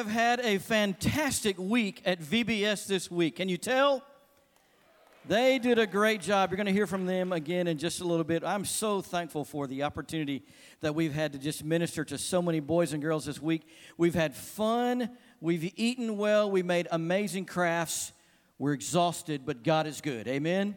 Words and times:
have 0.00 0.08
had 0.08 0.40
a 0.40 0.56
fantastic 0.56 1.58
week 1.58 2.00
at 2.06 2.22
VBS 2.22 2.86
this 2.86 3.10
week. 3.10 3.36
Can 3.36 3.50
you 3.50 3.58
tell? 3.58 4.02
They 5.28 5.58
did 5.58 5.78
a 5.78 5.86
great 5.86 6.22
job. 6.22 6.48
You're 6.50 6.56
going 6.56 6.68
to 6.68 6.72
hear 6.72 6.86
from 6.86 7.04
them 7.04 7.34
again 7.34 7.66
in 7.66 7.76
just 7.76 8.00
a 8.00 8.04
little 8.04 8.24
bit. 8.24 8.42
I'm 8.42 8.64
so 8.64 9.02
thankful 9.02 9.44
for 9.44 9.66
the 9.66 9.82
opportunity 9.82 10.42
that 10.80 10.94
we've 10.94 11.12
had 11.12 11.34
to 11.34 11.38
just 11.38 11.62
minister 11.64 12.02
to 12.06 12.16
so 12.16 12.40
many 12.40 12.60
boys 12.60 12.94
and 12.94 13.02
girls 13.02 13.26
this 13.26 13.42
week. 13.42 13.68
We've 13.98 14.14
had 14.14 14.34
fun, 14.34 15.10
we've 15.38 15.70
eaten 15.76 16.16
well, 16.16 16.50
we 16.50 16.62
made 16.62 16.88
amazing 16.90 17.44
crafts. 17.44 18.12
We're 18.58 18.72
exhausted, 18.72 19.42
but 19.44 19.62
God 19.62 19.86
is 19.86 20.00
good. 20.00 20.26
Amen. 20.28 20.76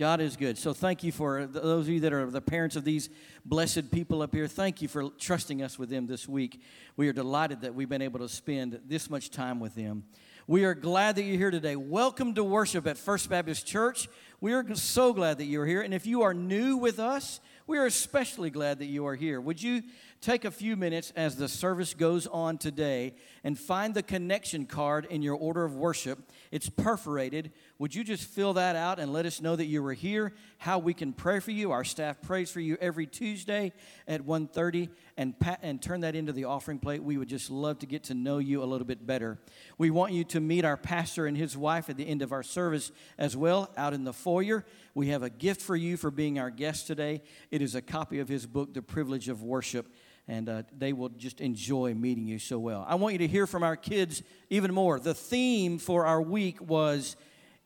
God 0.00 0.22
is 0.22 0.34
good. 0.34 0.56
So 0.56 0.72
thank 0.72 1.04
you 1.04 1.12
for 1.12 1.44
those 1.44 1.86
of 1.86 1.92
you 1.92 2.00
that 2.00 2.14
are 2.14 2.24
the 2.24 2.40
parents 2.40 2.74
of 2.74 2.84
these 2.84 3.10
blessed 3.44 3.90
people 3.90 4.22
up 4.22 4.34
here. 4.34 4.48
Thank 4.48 4.80
you 4.80 4.88
for 4.88 5.10
trusting 5.10 5.60
us 5.60 5.78
with 5.78 5.90
them 5.90 6.06
this 6.06 6.26
week. 6.26 6.62
We 6.96 7.06
are 7.08 7.12
delighted 7.12 7.60
that 7.60 7.74
we've 7.74 7.86
been 7.86 8.00
able 8.00 8.20
to 8.20 8.28
spend 8.30 8.80
this 8.86 9.10
much 9.10 9.30
time 9.30 9.60
with 9.60 9.74
them. 9.74 10.04
We 10.46 10.64
are 10.64 10.72
glad 10.72 11.16
that 11.16 11.24
you're 11.24 11.36
here 11.36 11.50
today. 11.50 11.76
Welcome 11.76 12.32
to 12.36 12.42
worship 12.42 12.86
at 12.86 12.96
First 12.96 13.28
Baptist 13.28 13.66
Church. 13.66 14.08
We 14.40 14.54
are 14.54 14.74
so 14.74 15.12
glad 15.12 15.36
that 15.36 15.44
you're 15.44 15.66
here. 15.66 15.82
And 15.82 15.92
if 15.92 16.06
you 16.06 16.22
are 16.22 16.32
new 16.32 16.78
with 16.78 16.98
us, 16.98 17.38
we 17.66 17.76
are 17.76 17.84
especially 17.84 18.48
glad 18.48 18.78
that 18.78 18.86
you 18.86 19.06
are 19.06 19.14
here. 19.14 19.38
Would 19.38 19.62
you 19.62 19.82
take 20.20 20.44
a 20.44 20.50
few 20.50 20.76
minutes 20.76 21.12
as 21.16 21.36
the 21.36 21.48
service 21.48 21.94
goes 21.94 22.26
on 22.26 22.58
today 22.58 23.14
and 23.42 23.58
find 23.58 23.94
the 23.94 24.02
connection 24.02 24.66
card 24.66 25.06
in 25.06 25.22
your 25.22 25.34
order 25.34 25.64
of 25.64 25.74
worship? 25.74 26.18
It's 26.50 26.68
perforated. 26.68 27.52
Would 27.78 27.94
you 27.94 28.04
just 28.04 28.24
fill 28.24 28.52
that 28.54 28.76
out 28.76 28.98
and 28.98 29.12
let 29.12 29.24
us 29.24 29.40
know 29.40 29.56
that 29.56 29.64
you 29.64 29.82
were 29.82 29.94
here, 29.94 30.34
how 30.58 30.78
we 30.78 30.92
can 30.92 31.12
pray 31.14 31.40
for 31.40 31.52
you? 31.52 31.70
Our 31.70 31.84
staff 31.84 32.20
prays 32.20 32.50
for 32.50 32.60
you 32.60 32.76
every 32.80 33.06
Tuesday 33.06 33.72
at 34.06 34.22
1:30 34.22 34.90
and 35.16 35.34
and 35.62 35.80
turn 35.80 36.00
that 36.00 36.14
into 36.14 36.32
the 36.32 36.44
offering 36.44 36.78
plate. 36.78 37.02
We 37.02 37.16
would 37.16 37.28
just 37.28 37.50
love 37.50 37.78
to 37.78 37.86
get 37.86 38.04
to 38.04 38.14
know 38.14 38.38
you 38.38 38.62
a 38.62 38.66
little 38.66 38.86
bit 38.86 39.06
better. 39.06 39.38
We 39.78 39.90
want 39.90 40.12
you 40.12 40.24
to 40.24 40.40
meet 40.40 40.64
our 40.64 40.76
pastor 40.76 41.26
and 41.26 41.36
his 41.36 41.56
wife 41.56 41.88
at 41.88 41.96
the 41.96 42.06
end 42.06 42.20
of 42.20 42.32
our 42.32 42.42
service 42.42 42.92
as 43.16 43.36
well 43.36 43.72
out 43.76 43.94
in 43.94 44.04
the 44.04 44.12
foyer. 44.12 44.66
We 44.94 45.08
have 45.08 45.22
a 45.22 45.30
gift 45.30 45.62
for 45.62 45.76
you 45.76 45.96
for 45.96 46.10
being 46.10 46.38
our 46.38 46.50
guest 46.50 46.86
today. 46.86 47.22
It 47.50 47.62
is 47.62 47.74
a 47.74 47.82
copy 47.82 48.18
of 48.18 48.28
his 48.28 48.46
book 48.46 48.74
The 48.74 48.82
Privilege 48.82 49.28
of 49.28 49.42
Worship 49.42 49.88
and 50.30 50.48
uh, 50.48 50.62
they 50.78 50.92
will 50.92 51.08
just 51.08 51.40
enjoy 51.40 51.92
meeting 51.92 52.24
you 52.24 52.38
so 52.38 52.56
well. 52.56 52.86
I 52.88 52.94
want 52.94 53.14
you 53.14 53.18
to 53.18 53.26
hear 53.26 53.48
from 53.48 53.64
our 53.64 53.74
kids 53.74 54.22
even 54.48 54.72
more. 54.72 55.00
The 55.00 55.12
theme 55.12 55.80
for 55.80 56.06
our 56.06 56.22
week 56.22 56.60
was 56.60 57.16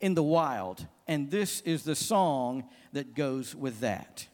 in 0.00 0.14
the 0.14 0.22
wild, 0.22 0.86
and 1.06 1.30
this 1.30 1.60
is 1.60 1.82
the 1.82 1.94
song 1.94 2.64
that 2.94 3.14
goes 3.14 3.54
with 3.54 3.80
that. 3.80 4.26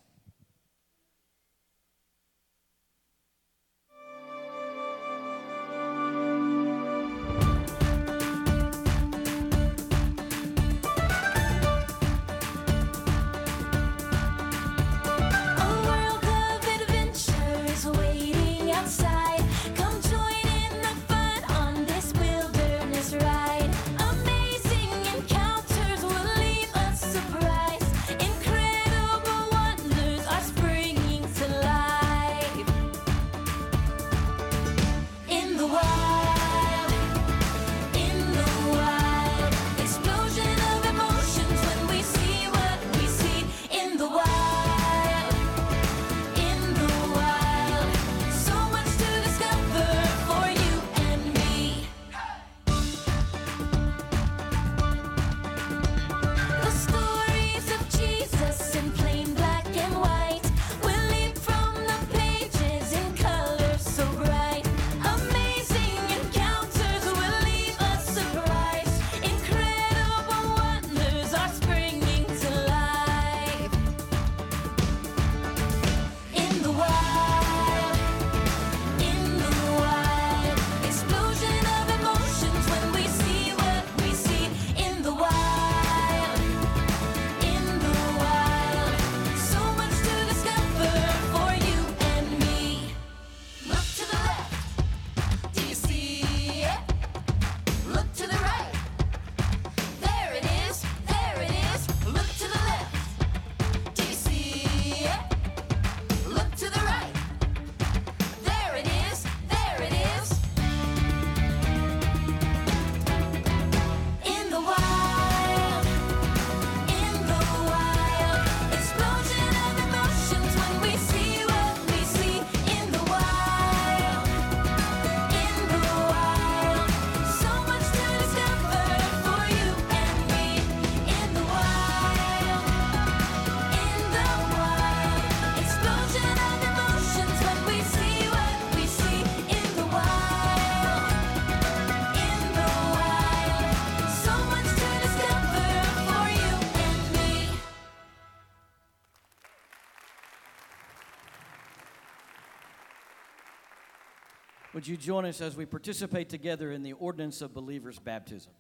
You 154.91 154.97
join 154.97 155.25
us 155.25 155.41
as 155.41 155.57
we 155.57 155.65
participate 155.65 156.29
together 156.29 156.73
in 156.73 156.83
the 156.83 156.95
ordinance 156.95 157.43
of 157.43 157.55
believers' 157.55 158.01
baptism? 158.01 158.51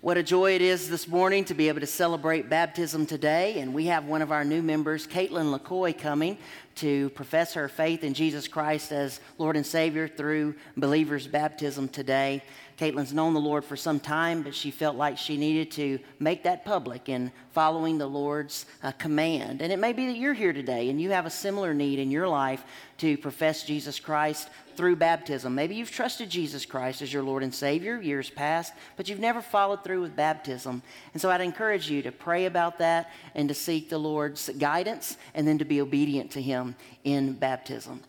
What 0.00 0.16
a 0.16 0.22
joy 0.22 0.54
it 0.54 0.62
is 0.62 0.88
this 0.88 1.08
morning 1.08 1.44
to 1.46 1.54
be 1.54 1.66
able 1.66 1.80
to 1.80 1.86
celebrate 1.86 2.48
baptism 2.48 3.06
today. 3.06 3.58
And 3.58 3.74
we 3.74 3.86
have 3.86 4.04
one 4.04 4.22
of 4.22 4.30
our 4.30 4.44
new 4.44 4.62
members, 4.62 5.04
Caitlin 5.04 5.52
LaCoy, 5.58 5.98
coming 5.98 6.38
to 6.76 7.10
profess 7.10 7.54
her 7.54 7.66
faith 7.66 8.04
in 8.04 8.14
Jesus 8.14 8.46
Christ 8.46 8.92
as 8.92 9.18
Lord 9.36 9.56
and 9.56 9.66
Savior 9.66 10.06
through 10.06 10.54
believers' 10.76 11.26
baptism 11.26 11.88
today. 11.88 12.44
Caitlin's 12.76 13.14
known 13.14 13.32
the 13.32 13.40
Lord 13.40 13.64
for 13.64 13.76
some 13.76 13.98
time, 13.98 14.42
but 14.42 14.54
she 14.54 14.70
felt 14.70 14.96
like 14.96 15.16
she 15.16 15.38
needed 15.38 15.70
to 15.72 15.98
make 16.18 16.42
that 16.42 16.64
public 16.64 17.08
in 17.08 17.32
following 17.52 17.96
the 17.96 18.06
Lord's 18.06 18.66
uh, 18.82 18.92
command. 18.92 19.62
And 19.62 19.72
it 19.72 19.78
may 19.78 19.94
be 19.94 20.06
that 20.06 20.18
you're 20.18 20.34
here 20.34 20.52
today 20.52 20.90
and 20.90 21.00
you 21.00 21.10
have 21.10 21.24
a 21.24 21.30
similar 21.30 21.72
need 21.72 21.98
in 21.98 22.10
your 22.10 22.28
life 22.28 22.64
to 22.98 23.16
profess 23.16 23.62
Jesus 23.62 23.98
Christ 23.98 24.50
through 24.76 24.96
baptism. 24.96 25.54
Maybe 25.54 25.74
you've 25.74 25.90
trusted 25.90 26.28
Jesus 26.28 26.66
Christ 26.66 27.00
as 27.00 27.10
your 27.10 27.22
Lord 27.22 27.42
and 27.42 27.54
Savior 27.54 27.98
years 27.98 28.28
past, 28.28 28.74
but 28.98 29.08
you've 29.08 29.20
never 29.20 29.40
followed 29.40 29.82
through 29.82 30.02
with 30.02 30.14
baptism. 30.14 30.82
And 31.14 31.22
so 31.22 31.30
I'd 31.30 31.40
encourage 31.40 31.90
you 31.90 32.02
to 32.02 32.12
pray 32.12 32.44
about 32.44 32.78
that 32.78 33.10
and 33.34 33.48
to 33.48 33.54
seek 33.54 33.88
the 33.88 33.98
Lord's 33.98 34.50
guidance 34.58 35.16
and 35.34 35.48
then 35.48 35.56
to 35.58 35.64
be 35.64 35.80
obedient 35.80 36.30
to 36.32 36.42
Him 36.42 36.76
in 37.04 37.32
baptism. 37.32 38.02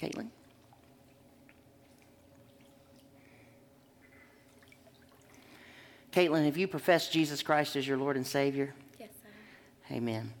Caitlin? 0.00 0.30
Caitlin, 6.12 6.44
have 6.44 6.56
you 6.56 6.66
professed 6.66 7.12
Jesus 7.12 7.42
Christ 7.42 7.76
as 7.76 7.86
your 7.86 7.96
Lord 7.96 8.16
and 8.16 8.26
Savior? 8.26 8.74
Yes, 8.98 9.10
sir. 9.22 9.94
Amen. 9.94 10.32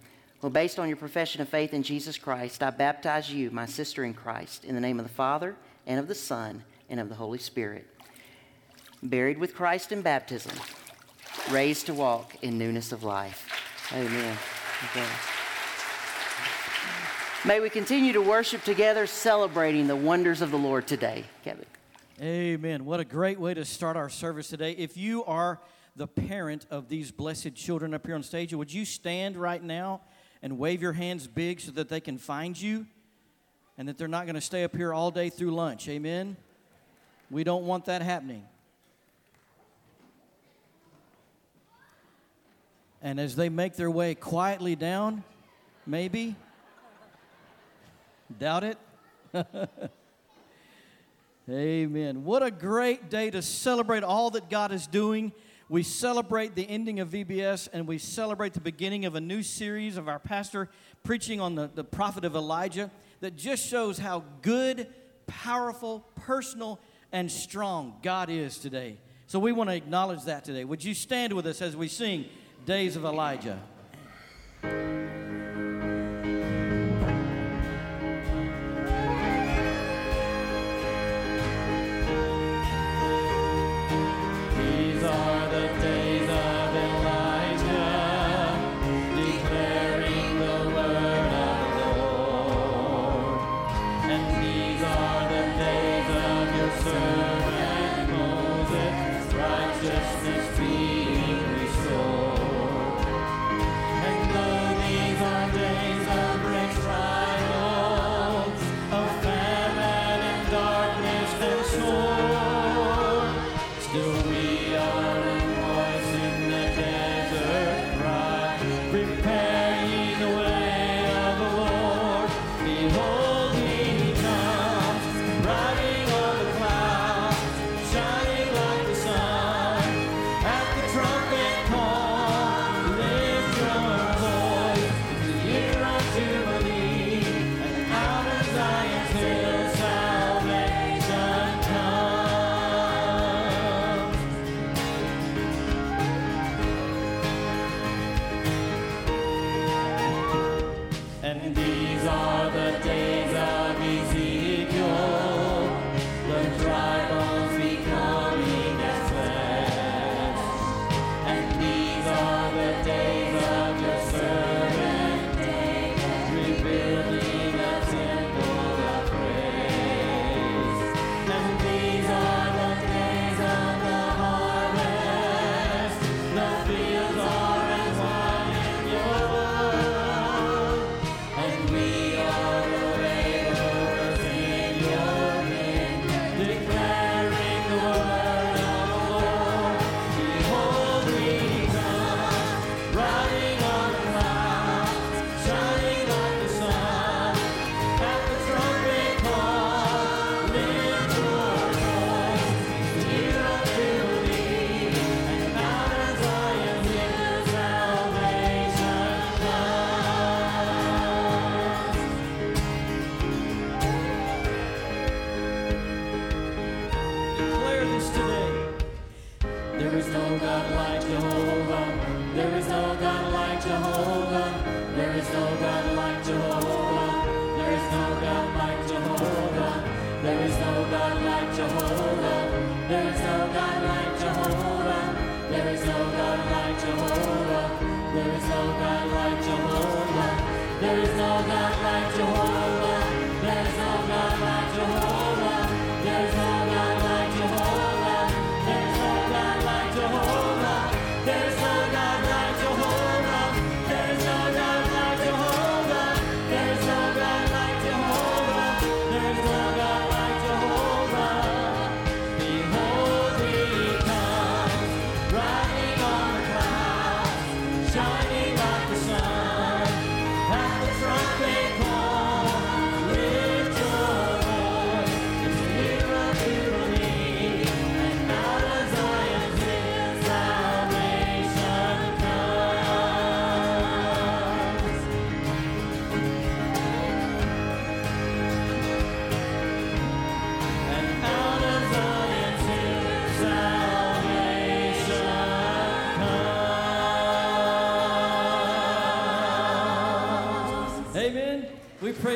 Well, 0.42 0.50
based 0.50 0.78
on 0.78 0.88
your 0.88 0.96
profession 0.96 1.42
of 1.42 1.48
faith 1.48 1.74
in 1.74 1.82
Jesus 1.82 2.18
Christ, 2.18 2.62
I 2.62 2.70
baptize 2.70 3.32
you, 3.32 3.50
my 3.50 3.66
sister 3.66 4.04
in 4.04 4.14
Christ, 4.14 4.64
in 4.64 4.74
the 4.74 4.80
name 4.80 4.98
of 4.98 5.06
the 5.06 5.12
Father, 5.12 5.54
and 5.86 6.00
of 6.00 6.08
the 6.08 6.14
Son, 6.14 6.64
and 6.88 6.98
of 6.98 7.08
the 7.08 7.14
Holy 7.14 7.38
Spirit. 7.38 7.86
Buried 9.02 9.38
with 9.38 9.54
Christ 9.54 9.92
in 9.92 10.02
baptism, 10.02 10.52
raised 11.50 11.86
to 11.86 11.94
walk 11.94 12.36
in 12.42 12.58
newness 12.58 12.90
of 12.90 13.04
life. 13.04 13.48
Amen. 13.92 14.36
Okay. 14.90 15.06
May 17.44 17.60
we 17.60 17.70
continue 17.70 18.12
to 18.12 18.20
worship 18.20 18.64
together, 18.64 19.06
celebrating 19.06 19.86
the 19.86 19.96
wonders 19.96 20.42
of 20.42 20.50
the 20.50 20.58
Lord 20.58 20.86
today. 20.86 21.24
Kevin. 21.44 21.64
Amen. 22.20 22.84
What 22.84 23.00
a 23.00 23.04
great 23.06 23.40
way 23.40 23.54
to 23.54 23.64
start 23.64 23.96
our 23.96 24.10
service 24.10 24.48
today. 24.48 24.72
If 24.72 24.98
you 24.98 25.24
are 25.24 25.58
the 25.96 26.06
parent 26.06 26.66
of 26.70 26.86
these 26.90 27.10
blessed 27.10 27.54
children 27.54 27.94
up 27.94 28.04
here 28.04 28.14
on 28.14 28.22
stage, 28.22 28.52
would 28.52 28.70
you 28.70 28.84
stand 28.84 29.38
right 29.38 29.62
now 29.62 30.02
and 30.42 30.58
wave 30.58 30.82
your 30.82 30.92
hands 30.92 31.26
big 31.26 31.62
so 31.62 31.72
that 31.72 31.88
they 31.88 31.98
can 31.98 32.18
find 32.18 32.60
you 32.60 32.86
and 33.78 33.88
that 33.88 33.96
they're 33.96 34.06
not 34.06 34.26
going 34.26 34.34
to 34.34 34.42
stay 34.42 34.64
up 34.64 34.76
here 34.76 34.92
all 34.92 35.10
day 35.10 35.30
through 35.30 35.52
lunch? 35.52 35.88
Amen. 35.88 36.36
We 37.30 37.42
don't 37.42 37.64
want 37.64 37.86
that 37.86 38.02
happening. 38.02 38.44
And 43.00 43.18
as 43.18 43.34
they 43.34 43.48
make 43.48 43.76
their 43.76 43.90
way 43.90 44.14
quietly 44.14 44.76
down, 44.76 45.24
maybe, 45.86 46.36
doubt 48.38 48.64
it. 48.64 48.78
Amen. 51.50 52.22
What 52.22 52.44
a 52.44 52.50
great 52.52 53.10
day 53.10 53.28
to 53.30 53.42
celebrate 53.42 54.04
all 54.04 54.30
that 54.30 54.48
God 54.48 54.70
is 54.70 54.86
doing. 54.86 55.32
We 55.68 55.82
celebrate 55.82 56.54
the 56.54 56.68
ending 56.68 57.00
of 57.00 57.08
VBS 57.08 57.68
and 57.72 57.88
we 57.88 57.98
celebrate 57.98 58.52
the 58.52 58.60
beginning 58.60 59.04
of 59.04 59.16
a 59.16 59.20
new 59.20 59.42
series 59.42 59.96
of 59.96 60.08
our 60.08 60.20
pastor 60.20 60.68
preaching 61.02 61.40
on 61.40 61.56
the, 61.56 61.68
the 61.74 61.82
prophet 61.82 62.24
of 62.24 62.36
Elijah 62.36 62.88
that 63.18 63.34
just 63.34 63.66
shows 63.66 63.98
how 63.98 64.22
good, 64.42 64.86
powerful, 65.26 66.06
personal, 66.14 66.78
and 67.10 67.30
strong 67.30 67.96
God 68.00 68.30
is 68.30 68.58
today. 68.58 68.98
So 69.26 69.40
we 69.40 69.50
want 69.50 69.70
to 69.70 69.76
acknowledge 69.76 70.24
that 70.24 70.44
today. 70.44 70.64
Would 70.64 70.84
you 70.84 70.94
stand 70.94 71.32
with 71.32 71.46
us 71.46 71.60
as 71.62 71.76
we 71.76 71.88
sing 71.88 72.26
Days 72.64 72.94
of 72.94 73.04
Elijah? 73.04 73.60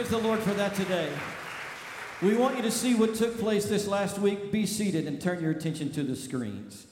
Praise 0.04 0.23
the 0.23 0.28
Lord 0.28 0.40
for 0.40 0.52
that 0.52 0.75
today. 0.75 1.08
We 2.20 2.37
want 2.37 2.56
you 2.56 2.62
to 2.62 2.70
see 2.70 2.94
what 2.94 3.14
took 3.14 3.38
place 3.38 3.64
this 3.66 3.87
last 3.87 4.18
week. 4.18 4.52
Be 4.52 4.66
seated 4.66 5.06
and 5.06 5.18
turn 5.18 5.40
your 5.40 5.50
attention 5.50 5.90
to 5.92 6.02
the 6.02 6.14
screens. 6.14 6.87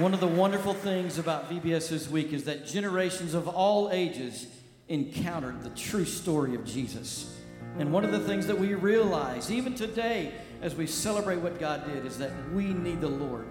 One 0.00 0.14
of 0.14 0.20
the 0.20 0.26
wonderful 0.26 0.72
things 0.72 1.18
about 1.18 1.50
VBS 1.50 1.90
this 1.90 2.08
week 2.08 2.32
is 2.32 2.44
that 2.44 2.66
generations 2.66 3.34
of 3.34 3.46
all 3.46 3.90
ages 3.92 4.46
encountered 4.88 5.62
the 5.62 5.68
true 5.68 6.06
story 6.06 6.54
of 6.54 6.64
Jesus. 6.64 7.38
And 7.78 7.92
one 7.92 8.06
of 8.06 8.10
the 8.10 8.20
things 8.20 8.46
that 8.46 8.58
we 8.58 8.72
realize, 8.72 9.50
even 9.52 9.74
today, 9.74 10.32
as 10.62 10.74
we 10.74 10.86
celebrate 10.86 11.36
what 11.36 11.60
God 11.60 11.84
did, 11.84 12.06
is 12.06 12.16
that 12.16 12.32
we 12.54 12.72
need 12.72 13.02
the 13.02 13.10
Lord. 13.10 13.46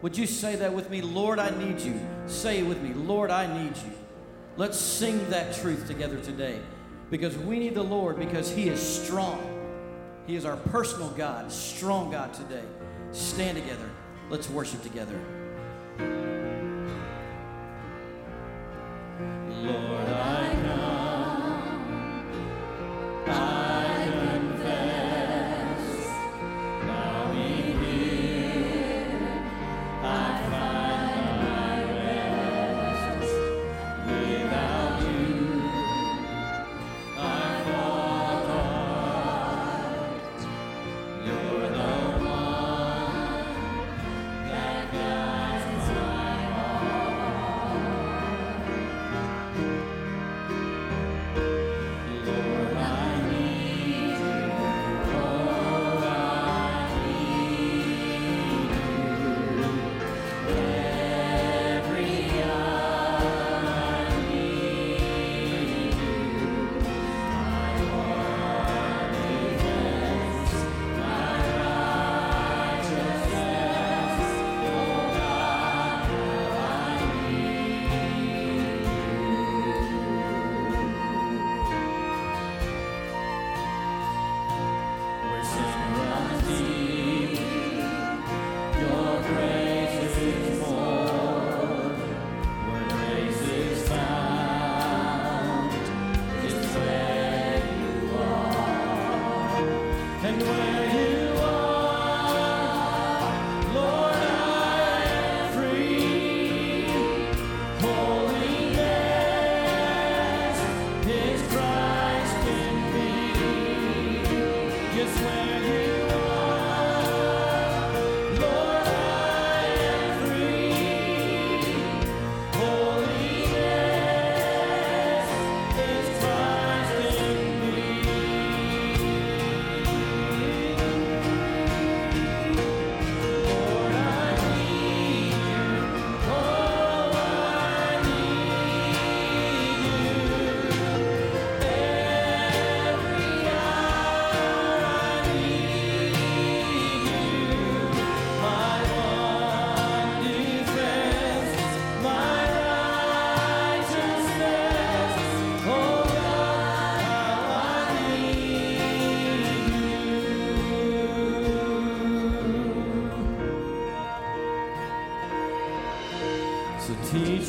Would 0.00 0.16
you 0.16 0.26
say 0.26 0.56
that 0.56 0.72
with 0.72 0.88
me? 0.88 1.02
Lord, 1.02 1.38
I 1.38 1.50
need 1.62 1.78
you. 1.78 2.00
Say 2.24 2.60
it 2.60 2.66
with 2.66 2.80
me. 2.80 2.94
Lord, 2.94 3.30
I 3.30 3.62
need 3.62 3.76
you. 3.76 3.92
Let's 4.56 4.78
sing 4.78 5.28
that 5.28 5.54
truth 5.56 5.86
together 5.86 6.18
today 6.20 6.58
because 7.10 7.36
we 7.36 7.58
need 7.58 7.74
the 7.74 7.82
Lord 7.82 8.18
because 8.18 8.50
He 8.50 8.70
is 8.70 8.80
strong. 8.80 9.46
He 10.26 10.36
is 10.36 10.46
our 10.46 10.56
personal 10.56 11.10
God, 11.10 11.52
strong 11.52 12.10
God 12.10 12.32
today. 12.32 12.64
Stand 13.10 13.58
together. 13.58 13.90
Let's 14.30 14.48
worship 14.48 14.82
together. 14.82 15.20
Lord, 19.48 20.08
I 20.08 20.56
come. 20.64 22.26
I 23.28 23.61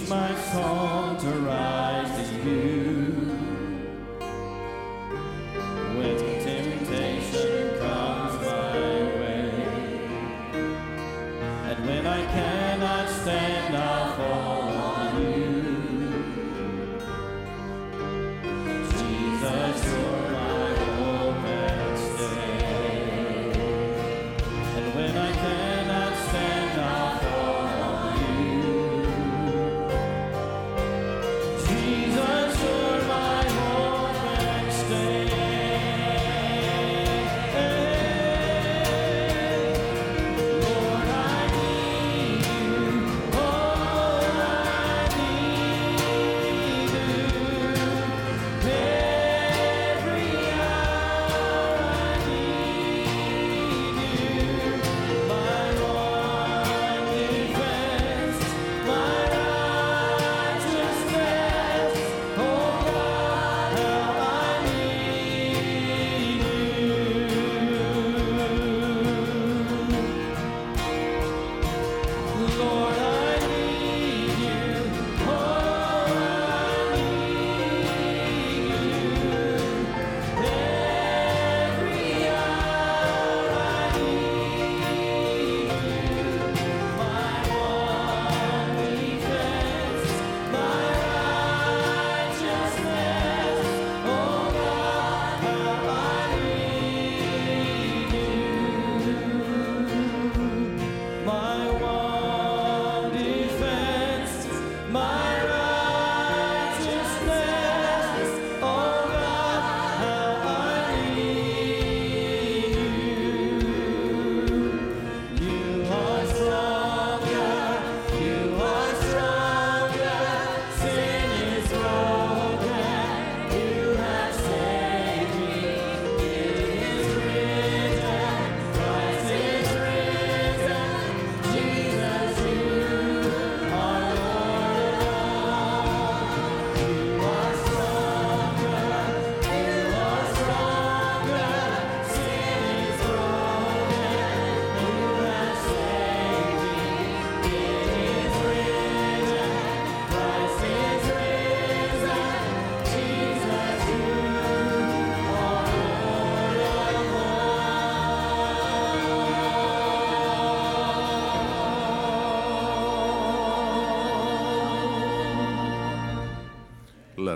my 0.10 0.36
song 0.36 1.18
to 1.18 1.28
rise 1.28 1.83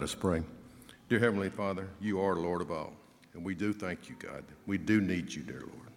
us 0.08 0.16
pray. 0.16 0.42
Dear 1.10 1.20
Heavenly 1.20 1.50
Father, 1.50 1.86
you 2.00 2.22
are 2.22 2.34
Lord 2.34 2.62
of 2.62 2.72
all, 2.72 2.94
and 3.34 3.44
we 3.44 3.54
do 3.54 3.74
thank 3.74 4.08
you, 4.08 4.16
God. 4.18 4.42
We 4.66 4.78
do 4.78 5.02
need 5.02 5.34
you, 5.34 5.42
dear 5.42 5.60
Lord. 5.60 5.92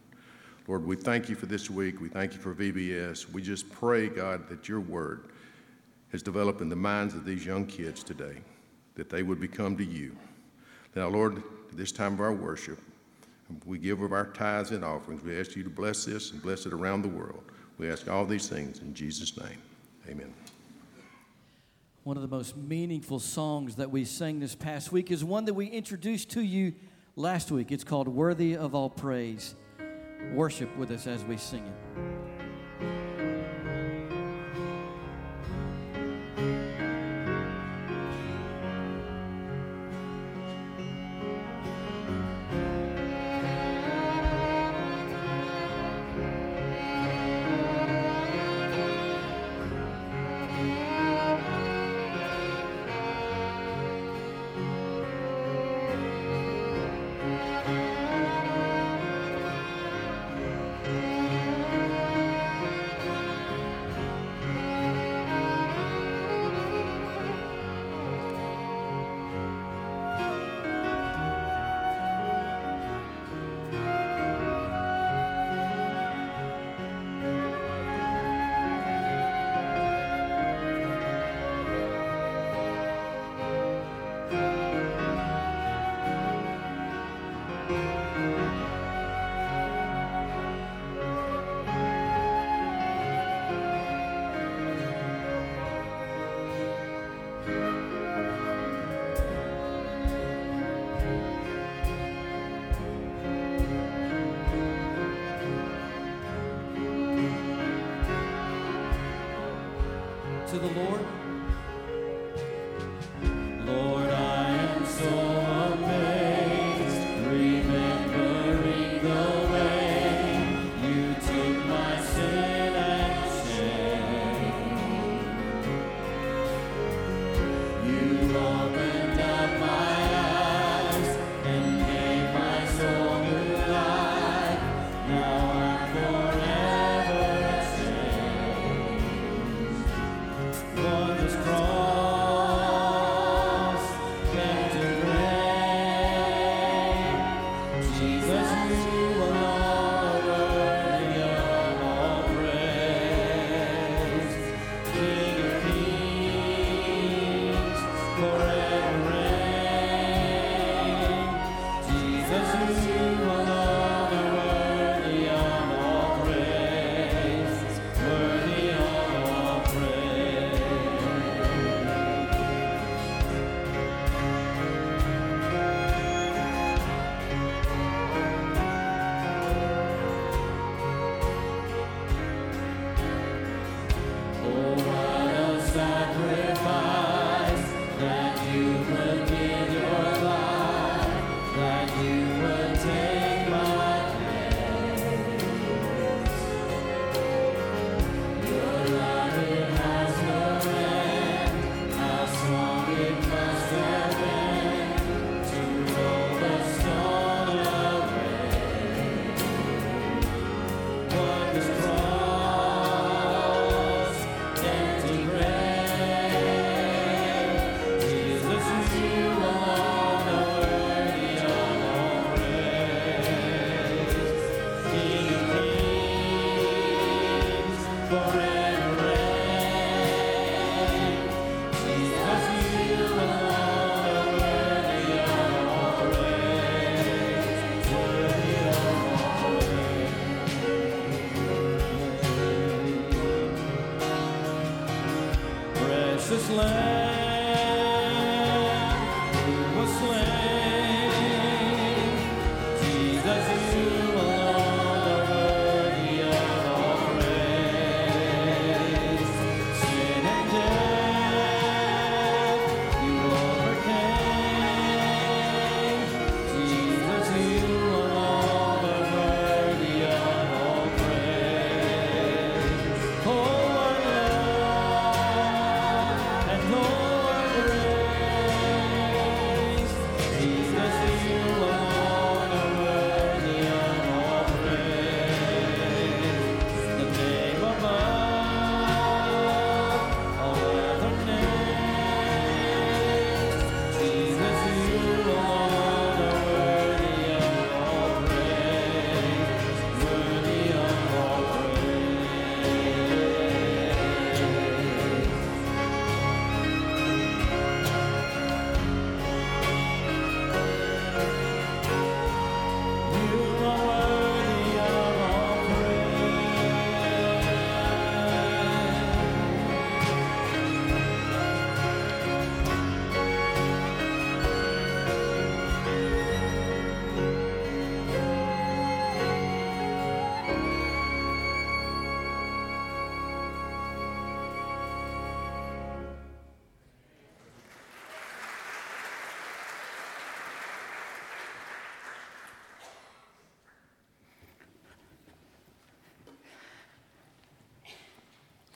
Lord, 0.66 0.84
we 0.84 0.96
thank 0.96 1.28
you 1.28 1.36
for 1.36 1.46
this 1.46 1.70
week. 1.70 2.00
We 2.00 2.08
thank 2.08 2.32
you 2.32 2.40
for 2.40 2.52
VBS. 2.52 3.30
We 3.30 3.40
just 3.40 3.70
pray, 3.70 4.08
God, 4.08 4.48
that 4.48 4.68
your 4.68 4.80
word 4.80 5.26
has 6.10 6.24
developed 6.24 6.60
in 6.60 6.68
the 6.68 6.74
minds 6.74 7.14
of 7.14 7.24
these 7.24 7.46
young 7.46 7.66
kids 7.66 8.02
today, 8.02 8.38
that 8.96 9.10
they 9.10 9.22
would 9.22 9.40
become 9.40 9.76
to 9.76 9.84
you. 9.84 10.16
Now, 10.96 11.06
Lord, 11.06 11.40
this 11.72 11.92
time 11.92 12.14
of 12.14 12.20
our 12.20 12.32
worship, 12.32 12.80
we 13.64 13.78
give 13.78 14.02
of 14.02 14.12
our 14.12 14.26
tithes 14.26 14.72
and 14.72 14.84
offerings. 14.84 15.22
We 15.22 15.38
ask 15.38 15.54
you 15.54 15.62
to 15.62 15.70
bless 15.70 16.04
this 16.04 16.32
and 16.32 16.42
bless 16.42 16.66
it 16.66 16.72
around 16.72 17.02
the 17.02 17.08
world. 17.08 17.44
We 17.78 17.88
ask 17.88 18.08
all 18.08 18.26
these 18.26 18.48
things 18.48 18.80
in 18.80 18.92
Jesus' 18.92 19.36
name. 19.36 19.62
Amen. 20.08 20.34
One 22.02 22.16
of 22.16 22.22
the 22.22 22.34
most 22.34 22.56
meaningful 22.56 23.18
songs 23.18 23.76
that 23.76 23.90
we 23.90 24.06
sang 24.06 24.40
this 24.40 24.54
past 24.54 24.90
week 24.90 25.10
is 25.10 25.22
one 25.22 25.44
that 25.44 25.52
we 25.52 25.66
introduced 25.66 26.30
to 26.30 26.40
you 26.40 26.72
last 27.14 27.50
week. 27.50 27.70
It's 27.70 27.84
called 27.84 28.08
Worthy 28.08 28.56
of 28.56 28.74
All 28.74 28.88
Praise. 28.88 29.54
Worship 30.32 30.74
with 30.78 30.90
us 30.92 31.06
as 31.06 31.22
we 31.24 31.36
sing 31.36 31.62
it. 31.66 32.19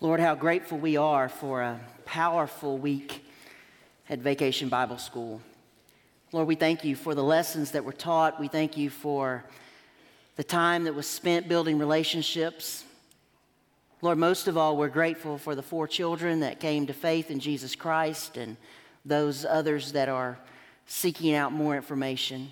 Lord, 0.04 0.20
how 0.20 0.34
grateful 0.34 0.76
we 0.76 0.98
are 0.98 1.30
for 1.30 1.62
a 1.62 1.80
powerful 2.04 2.76
week 2.76 3.24
at 4.10 4.18
Vacation 4.18 4.68
Bible 4.68 4.98
School. 4.98 5.40
Lord, 6.30 6.46
we 6.46 6.56
thank 6.56 6.84
you 6.84 6.94
for 6.94 7.14
the 7.14 7.24
lessons 7.24 7.70
that 7.70 7.86
were 7.86 7.92
taught. 7.94 8.38
We 8.38 8.48
thank 8.48 8.76
you 8.76 8.90
for 8.90 9.46
the 10.36 10.44
time 10.44 10.84
that 10.84 10.94
was 10.94 11.06
spent 11.06 11.48
building 11.48 11.78
relationships. 11.78 12.84
Lord, 14.02 14.18
most 14.18 14.46
of 14.46 14.58
all, 14.58 14.76
we're 14.76 14.88
grateful 14.88 15.38
for 15.38 15.54
the 15.54 15.62
four 15.62 15.88
children 15.88 16.40
that 16.40 16.60
came 16.60 16.86
to 16.86 16.92
faith 16.92 17.30
in 17.30 17.40
Jesus 17.40 17.74
Christ 17.74 18.36
and 18.36 18.58
those 19.06 19.46
others 19.46 19.92
that 19.92 20.10
are 20.10 20.38
seeking 20.84 21.34
out 21.34 21.50
more 21.50 21.76
information. 21.76 22.50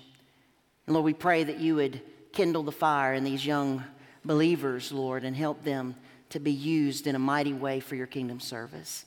And 0.87 0.95
Lord, 0.95 1.05
we 1.05 1.13
pray 1.13 1.43
that 1.43 1.59
you 1.59 1.75
would 1.75 2.01
kindle 2.31 2.63
the 2.63 2.71
fire 2.71 3.13
in 3.13 3.23
these 3.23 3.45
young 3.45 3.83
believers, 4.25 4.91
Lord, 4.91 5.23
and 5.23 5.35
help 5.35 5.63
them 5.63 5.93
to 6.33 6.39
be 6.39 6.51
used 6.51 7.05
in 7.05 7.15
a 7.15 7.19
mighty 7.19 7.53
way 7.53 7.79
for 7.79 7.95
your 7.95 8.07
kingdom 8.07 8.39
service. 8.39 9.05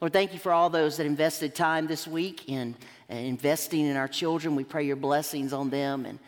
Lord, 0.00 0.12
thank 0.12 0.32
you 0.32 0.40
for 0.40 0.52
all 0.52 0.70
those 0.70 0.96
that 0.96 1.06
invested 1.06 1.54
time 1.54 1.86
this 1.86 2.04
week 2.04 2.48
in 2.48 2.74
uh, 3.08 3.14
investing 3.14 3.86
in 3.86 3.96
our 3.96 4.08
children. 4.08 4.56
We 4.56 4.64
pray 4.64 4.84
your 4.84 4.96
blessings 4.96 5.52
on 5.52 5.70
them. 5.70 6.04
And 6.04 6.18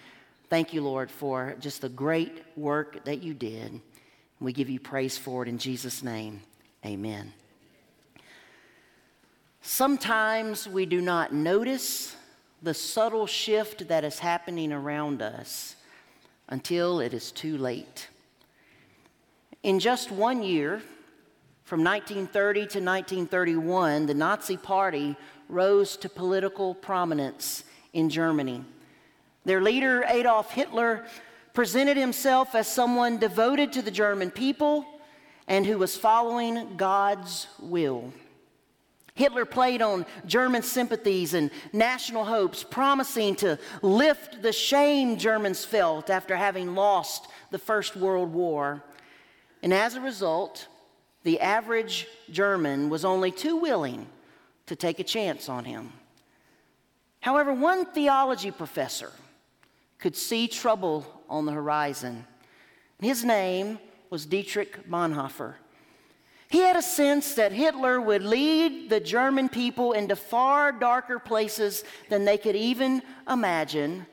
thank 0.49 0.73
you, 0.73 0.83
Lord, 0.83 1.11
for 1.11 1.57
just 1.59 1.81
the 1.81 1.89
great 1.89 2.45
work 2.57 3.05
that 3.07 3.25
you 3.25 3.35
did. 3.35 3.81
We 4.41 4.53
give 4.53 4.71
you 4.71 4.79
praise 4.79 5.19
for 5.19 5.43
it 5.43 5.49
in 5.49 5.59
Jesus' 5.59 6.05
name. 6.05 6.43
Amen. 6.85 7.33
Sometimes 9.63 10.69
we 10.69 10.87
do 10.87 11.01
not 11.01 11.35
notice 11.35 12.15
the 12.63 12.73
subtle 12.73 13.27
shift 13.27 13.89
that 13.89 14.05
is 14.05 14.21
happening 14.21 14.73
around 14.73 15.23
us 15.23 15.75
until 16.49 17.01
it 17.01 17.13
is 17.13 17.33
too 17.33 17.59
late. 17.59 18.09
In 19.67 19.81
just 19.81 20.13
one 20.13 20.45
year, 20.45 20.81
from 21.65 21.83
1930 21.83 22.61
to 22.61 22.65
1931, 22.79 24.07
the 24.07 24.15
Nazi 24.15 24.57
Party 24.57 25.17
rose 25.49 25.97
to 25.97 26.09
political 26.09 26.73
prominence 26.73 27.65
in 27.93 28.09
Germany. 28.09 28.65
Their 29.45 29.61
leader, 29.61 30.05
Adolf 30.07 30.53
Hitler, 30.53 31.05
presented 31.53 31.97
himself 31.97 32.55
as 32.55 32.69
someone 32.69 33.19
devoted 33.19 33.73
to 33.73 33.83
the 33.83 33.91
German 33.91 34.31
people 34.31 34.87
and 35.49 35.67
who 35.67 35.79
was 35.79 35.97
following 35.97 36.77
God's 36.77 37.49
will. 37.59 38.13
Hitler 39.17 39.45
played 39.45 39.83
on 39.83 40.07
German 40.27 40.63
sympathies 40.63 41.35
and 41.35 41.51
national 41.73 42.25
hopes, 42.25 42.63
promising 42.63 43.35
to 43.35 43.59
lift 43.83 44.43
the 44.43 44.53
shame 44.53 45.17
Germans 45.17 45.65
felt 45.65 46.09
after 46.09 46.37
having 46.37 46.77
lost 46.77 47.27
the 47.51 47.59
First 47.59 47.97
World 47.97 48.33
War. 48.33 48.85
And 49.67 49.75
as 49.75 49.97
a 49.97 50.01
result, 50.01 50.69
the 51.25 51.41
average 51.41 52.07
German 52.31 52.89
was 52.89 53.05
only 53.05 53.33
too 53.33 53.57
willing 53.57 54.07
to 54.67 54.77
take 54.77 55.01
a 55.01 55.03
chance 55.03 55.49
on 55.49 55.65
him. 55.65 55.93
However, 57.19 57.53
one 57.53 57.85
theology 57.85 58.53
professor 58.53 59.11
could 59.99 60.15
see 60.15 60.47
trouble 60.47 61.05
on 61.29 61.47
the 61.47 61.51
horizon. 61.51 62.25
His 63.01 63.25
name 63.25 63.81
was 64.09 64.25
Dietrich 64.25 64.89
Bonhoeffer. 64.89 65.55
He 66.49 66.61
had 66.61 66.77
a 66.77 66.81
sense 66.81 67.35
that 67.35 67.51
Hitler 67.51 68.01
would 68.01 68.23
lead 68.23 68.89
the 68.89 69.01
German 69.01 69.49
people 69.49 69.95
into 69.95 70.15
far 70.15 70.71
darker 70.71 71.19
places 71.19 71.83
than 72.09 72.25
they 72.25 72.39
could 72.39 72.55
even 72.55 73.03
imagine. 73.29 74.07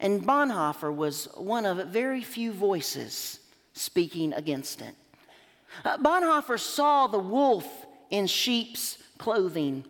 And 0.00 0.22
Bonhoeffer 0.22 0.90
was 0.90 1.26
one 1.34 1.66
of 1.66 1.86
very 1.88 2.22
few 2.22 2.52
voices 2.52 3.40
speaking 3.72 4.32
against 4.32 4.80
it. 4.80 4.94
Uh, 5.84 5.96
Bonhoeffer 5.98 6.58
saw 6.58 7.06
the 7.06 7.18
wolf 7.18 7.66
in 8.10 8.26
sheep's 8.26 8.98
clothing. 9.18 9.84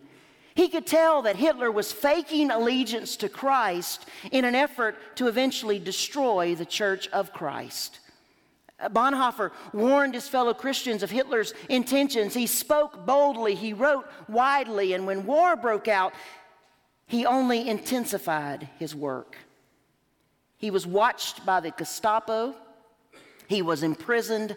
He 0.55 0.69
could 0.69 0.85
tell 0.85 1.23
that 1.23 1.35
Hitler 1.35 1.71
was 1.71 1.91
faking 1.91 2.51
allegiance 2.51 3.17
to 3.17 3.29
Christ 3.29 4.05
in 4.31 4.45
an 4.45 4.55
effort 4.55 4.95
to 5.15 5.27
eventually 5.27 5.79
destroy 5.79 6.55
the 6.55 6.65
Church 6.65 7.07
of 7.09 7.33
Christ. 7.33 7.99
Bonhoeffer 8.81 9.51
warned 9.71 10.13
his 10.13 10.27
fellow 10.27 10.53
Christians 10.53 11.03
of 11.03 11.11
Hitler's 11.11 11.53
intentions. 11.69 12.33
He 12.33 12.47
spoke 12.47 13.05
boldly, 13.05 13.55
he 13.55 13.73
wrote 13.73 14.05
widely, 14.27 14.93
and 14.93 15.07
when 15.07 15.25
war 15.25 15.55
broke 15.55 15.87
out, 15.87 16.13
he 17.07 17.25
only 17.25 17.67
intensified 17.67 18.69
his 18.79 18.95
work. 18.95 19.37
He 20.57 20.71
was 20.71 20.87
watched 20.87 21.45
by 21.45 21.59
the 21.59 21.71
Gestapo, 21.71 22.55
he 23.53 23.61
was 23.61 23.83
imprisoned, 23.83 24.55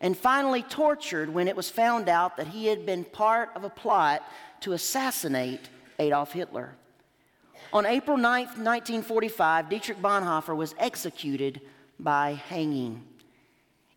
and 0.00 0.16
finally 0.16 0.62
tortured 0.62 1.32
when 1.32 1.48
it 1.48 1.56
was 1.56 1.70
found 1.70 2.08
out 2.08 2.36
that 2.36 2.48
he 2.48 2.66
had 2.66 2.84
been 2.84 3.04
part 3.04 3.50
of 3.54 3.64
a 3.64 3.70
plot 3.70 4.22
to 4.60 4.72
assassinate 4.72 5.68
Adolf 5.98 6.32
Hitler. 6.32 6.74
On 7.72 7.86
April 7.86 8.16
9, 8.16 8.44
1945, 8.44 9.70
Dietrich 9.70 10.02
Bonhoeffer 10.02 10.54
was 10.54 10.74
executed 10.78 11.60
by 11.98 12.32
hanging. 12.48 13.02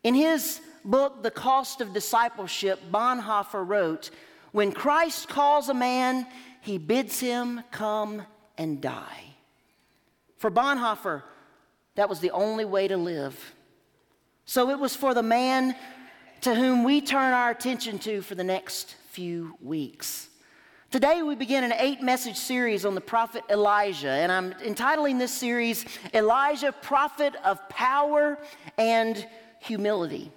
In 0.02 0.14
his 0.14 0.60
book, 0.84 1.22
The 1.22 1.30
Cost 1.30 1.80
of 1.80 1.92
Discipleship, 1.92 2.80
Bonhoeffer 2.90 3.66
wrote, 3.66 4.10
When 4.52 4.72
Christ 4.72 5.28
calls 5.28 5.68
a 5.68 5.74
man, 5.74 6.26
he 6.62 6.78
bids 6.78 7.20
him 7.20 7.62
come 7.70 8.22
and 8.56 8.80
die. 8.80 9.34
For 10.38 10.50
Bonhoeffer, 10.50 11.22
that 11.96 12.08
was 12.08 12.20
the 12.20 12.30
only 12.30 12.64
way 12.64 12.88
to 12.88 12.96
live. 12.96 13.54
So 14.48 14.70
it 14.70 14.78
was 14.78 14.96
for 14.96 15.12
the 15.12 15.22
man 15.22 15.76
to 16.40 16.54
whom 16.54 16.82
we 16.82 17.02
turn 17.02 17.34
our 17.34 17.50
attention 17.50 17.98
to 17.98 18.22
for 18.22 18.34
the 18.34 18.42
next 18.42 18.96
few 19.10 19.54
weeks. 19.60 20.30
Today, 20.90 21.20
we 21.20 21.34
begin 21.34 21.64
an 21.64 21.74
eight 21.74 22.00
message 22.00 22.38
series 22.38 22.86
on 22.86 22.94
the 22.94 23.00
prophet 23.02 23.44
Elijah, 23.50 24.08
and 24.08 24.32
I'm 24.32 24.54
entitling 24.64 25.18
this 25.18 25.34
series 25.34 25.84
Elijah, 26.14 26.72
Prophet 26.72 27.34
of 27.44 27.68
Power 27.68 28.38
and 28.78 29.28
humility. 29.60 30.32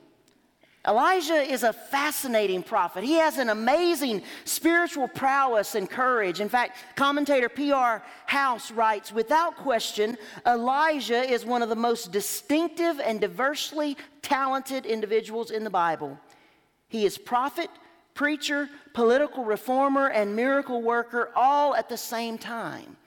Elijah 0.87 1.35
is 1.35 1.61
a 1.61 1.71
fascinating 1.71 2.63
prophet. 2.63 3.03
He 3.03 3.13
has 3.13 3.37
an 3.37 3.49
amazing 3.49 4.23
spiritual 4.45 5.07
prowess 5.07 5.75
and 5.75 5.87
courage. 5.87 6.39
In 6.39 6.49
fact, 6.49 6.77
commentator 6.95 7.49
P.R. 7.49 8.01
House 8.25 8.71
writes 8.71 9.11
without 9.13 9.55
question, 9.57 10.17
Elijah 10.47 11.21
is 11.21 11.45
one 11.45 11.61
of 11.61 11.69
the 11.69 11.75
most 11.75 12.11
distinctive 12.11 12.99
and 12.99 13.21
diversely 13.21 13.95
talented 14.23 14.87
individuals 14.87 15.51
in 15.51 15.63
the 15.63 15.69
Bible. 15.69 16.17
He 16.87 17.05
is 17.05 17.15
prophet, 17.15 17.69
preacher, 18.15 18.67
political 18.93 19.45
reformer, 19.45 20.07
and 20.07 20.35
miracle 20.35 20.81
worker 20.81 21.29
all 21.35 21.75
at 21.75 21.89
the 21.89 21.97
same 21.97 22.39
time. 22.39 22.97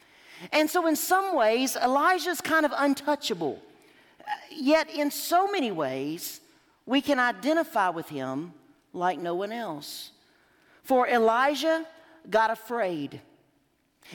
And 0.53 0.71
so, 0.71 0.87
in 0.87 0.95
some 0.95 1.35
ways, 1.35 1.75
Elijah 1.75 2.31
is 2.31 2.41
kind 2.41 2.65
of 2.65 2.73
untouchable. 2.77 3.61
Yet, 4.51 4.91
in 4.91 5.11
so 5.11 5.51
many 5.51 5.73
ways, 5.73 6.41
we 6.87 7.01
can 7.01 7.19
identify 7.19 7.89
with 7.89 8.09
him 8.09 8.53
like 8.93 9.19
no 9.19 9.35
one 9.35 9.53
else. 9.53 10.11
For 10.83 11.09
Elijah 11.09 11.87
got 12.29 12.51
afraid. 12.51 13.21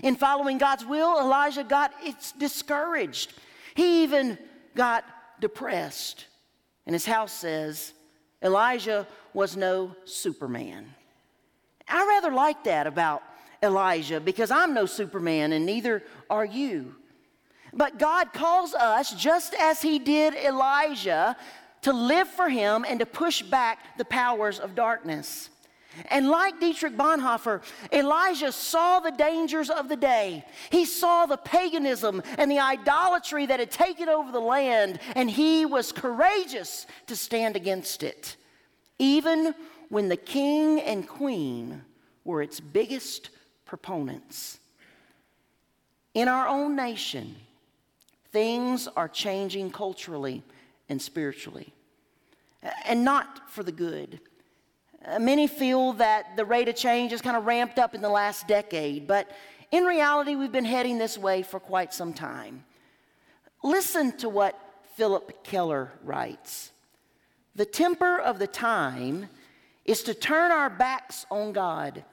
In 0.03 0.15
following 0.15 0.57
God's 0.57 0.85
will, 0.85 1.19
Elijah 1.19 1.63
got 1.63 1.93
it's 2.03 2.31
discouraged. 2.33 3.33
He 3.75 4.03
even 4.03 4.37
got 4.75 5.03
depressed. 5.39 6.25
And 6.85 6.93
his 6.93 7.05
house 7.05 7.31
says, 7.31 7.93
Elijah 8.41 9.07
was 9.33 9.57
no 9.57 9.95
Superman. 10.05 10.93
I 11.87 12.05
rather 12.05 12.31
like 12.31 12.63
that 12.65 12.87
about 12.87 13.23
Elijah 13.61 14.19
because 14.19 14.51
I'm 14.51 14.73
no 14.73 14.85
Superman 14.85 15.51
and 15.53 15.65
neither 15.65 16.03
are 16.29 16.45
you. 16.45 16.95
But 17.73 17.99
God 17.99 18.33
calls 18.33 18.73
us, 18.73 19.11
just 19.13 19.53
as 19.53 19.81
He 19.81 19.99
did 19.99 20.33
Elijah, 20.33 21.35
to 21.81 21.93
live 21.93 22.27
for 22.27 22.49
Him 22.49 22.85
and 22.87 22.99
to 22.99 23.05
push 23.05 23.41
back 23.41 23.97
the 23.97 24.05
powers 24.05 24.59
of 24.59 24.75
darkness. 24.75 25.49
And 26.09 26.29
like 26.29 26.59
Dietrich 26.59 26.95
Bonhoeffer, 26.95 27.61
Elijah 27.91 28.51
saw 28.51 28.99
the 28.99 29.11
dangers 29.11 29.69
of 29.69 29.89
the 29.89 29.95
day. 29.95 30.45
He 30.69 30.85
saw 30.85 31.25
the 31.25 31.37
paganism 31.37 32.21
and 32.37 32.49
the 32.49 32.59
idolatry 32.59 33.47
that 33.47 33.59
had 33.59 33.71
taken 33.71 34.07
over 34.07 34.31
the 34.31 34.39
land, 34.39 34.99
and 35.15 35.29
he 35.29 35.65
was 35.65 35.91
courageous 35.91 36.85
to 37.07 37.15
stand 37.15 37.55
against 37.55 38.03
it, 38.03 38.37
even 38.99 39.55
when 39.89 40.09
the 40.09 40.17
king 40.17 40.79
and 40.81 41.07
queen 41.07 41.83
were 42.23 42.41
its 42.41 42.59
biggest 42.59 43.31
proponents. 43.65 44.59
In 46.13 46.27
our 46.27 46.47
own 46.47 46.75
nation, 46.75 47.35
Things 48.31 48.87
are 48.95 49.07
changing 49.07 49.71
culturally 49.71 50.43
and 50.89 51.01
spiritually, 51.01 51.73
and 52.85 53.05
not 53.05 53.49
for 53.49 53.63
the 53.63 53.71
good. 53.71 54.19
Uh, 55.05 55.19
many 55.19 55.47
feel 55.47 55.93
that 55.93 56.35
the 56.35 56.43
rate 56.43 56.67
of 56.67 56.75
change 56.75 57.11
has 57.11 57.21
kind 57.21 57.37
of 57.37 57.45
ramped 57.45 57.79
up 57.79 57.95
in 57.95 58.01
the 58.01 58.09
last 58.09 58.47
decade, 58.47 59.07
but 59.07 59.29
in 59.71 59.83
reality, 59.83 60.35
we've 60.35 60.51
been 60.51 60.65
heading 60.65 60.97
this 60.97 61.17
way 61.17 61.43
for 61.43 61.59
quite 61.59 61.93
some 61.93 62.11
time. 62.11 62.65
Listen 63.63 64.11
to 64.17 64.27
what 64.27 64.59
Phillip 64.95 65.43
Keller 65.43 65.91
writes 66.03 66.71
The 67.55 67.65
temper 67.65 68.19
of 68.19 68.39
the 68.39 68.47
time 68.47 69.29
is 69.85 70.03
to 70.03 70.13
turn 70.13 70.51
our 70.51 70.69
backs 70.69 71.25
on 71.31 71.53
God 71.53 72.03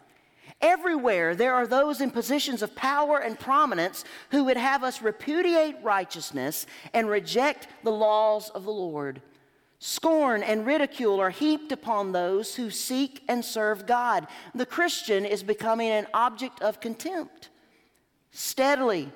Everywhere 0.60 1.34
there 1.34 1.54
are 1.54 1.66
those 1.66 2.00
in 2.00 2.10
positions 2.10 2.62
of 2.62 2.74
power 2.74 3.18
and 3.18 3.38
prominence 3.38 4.04
who 4.30 4.44
would 4.44 4.56
have 4.56 4.82
us 4.82 5.02
repudiate 5.02 5.76
righteousness 5.82 6.66
and 6.94 7.08
reject 7.08 7.68
the 7.84 7.92
laws 7.92 8.48
of 8.50 8.64
the 8.64 8.72
Lord. 8.72 9.20
Scorn 9.78 10.42
and 10.42 10.64
ridicule 10.64 11.20
are 11.20 11.30
heaped 11.30 11.70
upon 11.70 12.12
those 12.12 12.54
who 12.54 12.70
seek 12.70 13.22
and 13.28 13.44
serve 13.44 13.86
God. 13.86 14.26
The 14.54 14.64
Christian 14.64 15.26
is 15.26 15.42
becoming 15.42 15.90
an 15.90 16.06
object 16.14 16.62
of 16.62 16.80
contempt. 16.80 17.50
Steadily, 18.30 19.12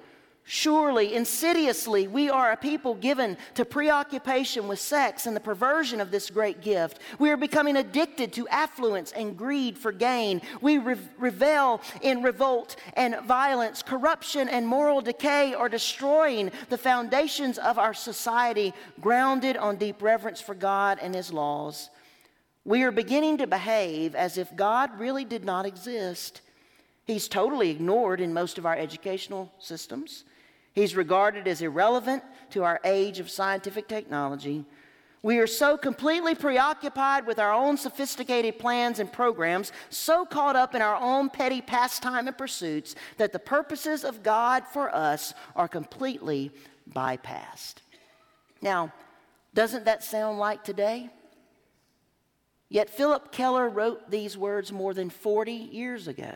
Surely, 0.52 1.14
insidiously, 1.14 2.08
we 2.08 2.28
are 2.28 2.50
a 2.50 2.56
people 2.56 2.96
given 2.96 3.36
to 3.54 3.64
preoccupation 3.64 4.66
with 4.66 4.80
sex 4.80 5.26
and 5.26 5.36
the 5.36 5.38
perversion 5.40 6.00
of 6.00 6.10
this 6.10 6.28
great 6.28 6.60
gift. 6.60 6.98
We 7.20 7.30
are 7.30 7.36
becoming 7.36 7.76
addicted 7.76 8.32
to 8.32 8.48
affluence 8.48 9.12
and 9.12 9.38
greed 9.38 9.78
for 9.78 9.92
gain. 9.92 10.42
We 10.60 10.78
re- 10.78 10.96
revel 11.18 11.80
in 12.02 12.24
revolt 12.24 12.74
and 12.94 13.20
violence. 13.20 13.80
Corruption 13.84 14.48
and 14.48 14.66
moral 14.66 15.00
decay 15.00 15.54
are 15.54 15.68
destroying 15.68 16.50
the 16.68 16.76
foundations 16.76 17.56
of 17.56 17.78
our 17.78 17.94
society, 17.94 18.74
grounded 19.00 19.56
on 19.56 19.76
deep 19.76 20.02
reverence 20.02 20.40
for 20.40 20.56
God 20.56 20.98
and 21.00 21.14
His 21.14 21.32
laws. 21.32 21.90
We 22.64 22.82
are 22.82 22.90
beginning 22.90 23.38
to 23.38 23.46
behave 23.46 24.16
as 24.16 24.36
if 24.36 24.56
God 24.56 24.98
really 24.98 25.24
did 25.24 25.44
not 25.44 25.64
exist. 25.64 26.40
He's 27.04 27.28
totally 27.28 27.70
ignored 27.70 28.20
in 28.20 28.34
most 28.34 28.58
of 28.58 28.66
our 28.66 28.76
educational 28.76 29.52
systems. 29.60 30.24
He's 30.72 30.96
regarded 30.96 31.48
as 31.48 31.62
irrelevant 31.62 32.22
to 32.50 32.64
our 32.64 32.80
age 32.84 33.18
of 33.18 33.30
scientific 33.30 33.88
technology. 33.88 34.64
We 35.22 35.38
are 35.38 35.46
so 35.46 35.76
completely 35.76 36.34
preoccupied 36.34 37.26
with 37.26 37.38
our 37.38 37.52
own 37.52 37.76
sophisticated 37.76 38.58
plans 38.58 39.00
and 39.00 39.12
programs, 39.12 39.70
so 39.90 40.24
caught 40.24 40.56
up 40.56 40.74
in 40.74 40.80
our 40.80 40.96
own 40.96 41.28
petty 41.28 41.60
pastime 41.60 42.26
and 42.26 42.38
pursuits, 42.38 42.94
that 43.18 43.32
the 43.32 43.38
purposes 43.38 44.02
of 44.04 44.22
God 44.22 44.64
for 44.66 44.94
us 44.94 45.34
are 45.54 45.68
completely 45.68 46.50
bypassed. 46.90 47.76
Now, 48.62 48.92
doesn't 49.52 49.84
that 49.84 50.02
sound 50.02 50.38
like 50.38 50.64
today? 50.64 51.10
Yet 52.70 52.88
Phillip 52.88 53.32
Keller 53.32 53.68
wrote 53.68 54.10
these 54.10 54.38
words 54.38 54.72
more 54.72 54.94
than 54.94 55.10
40 55.10 55.52
years 55.52 56.08
ago. 56.08 56.32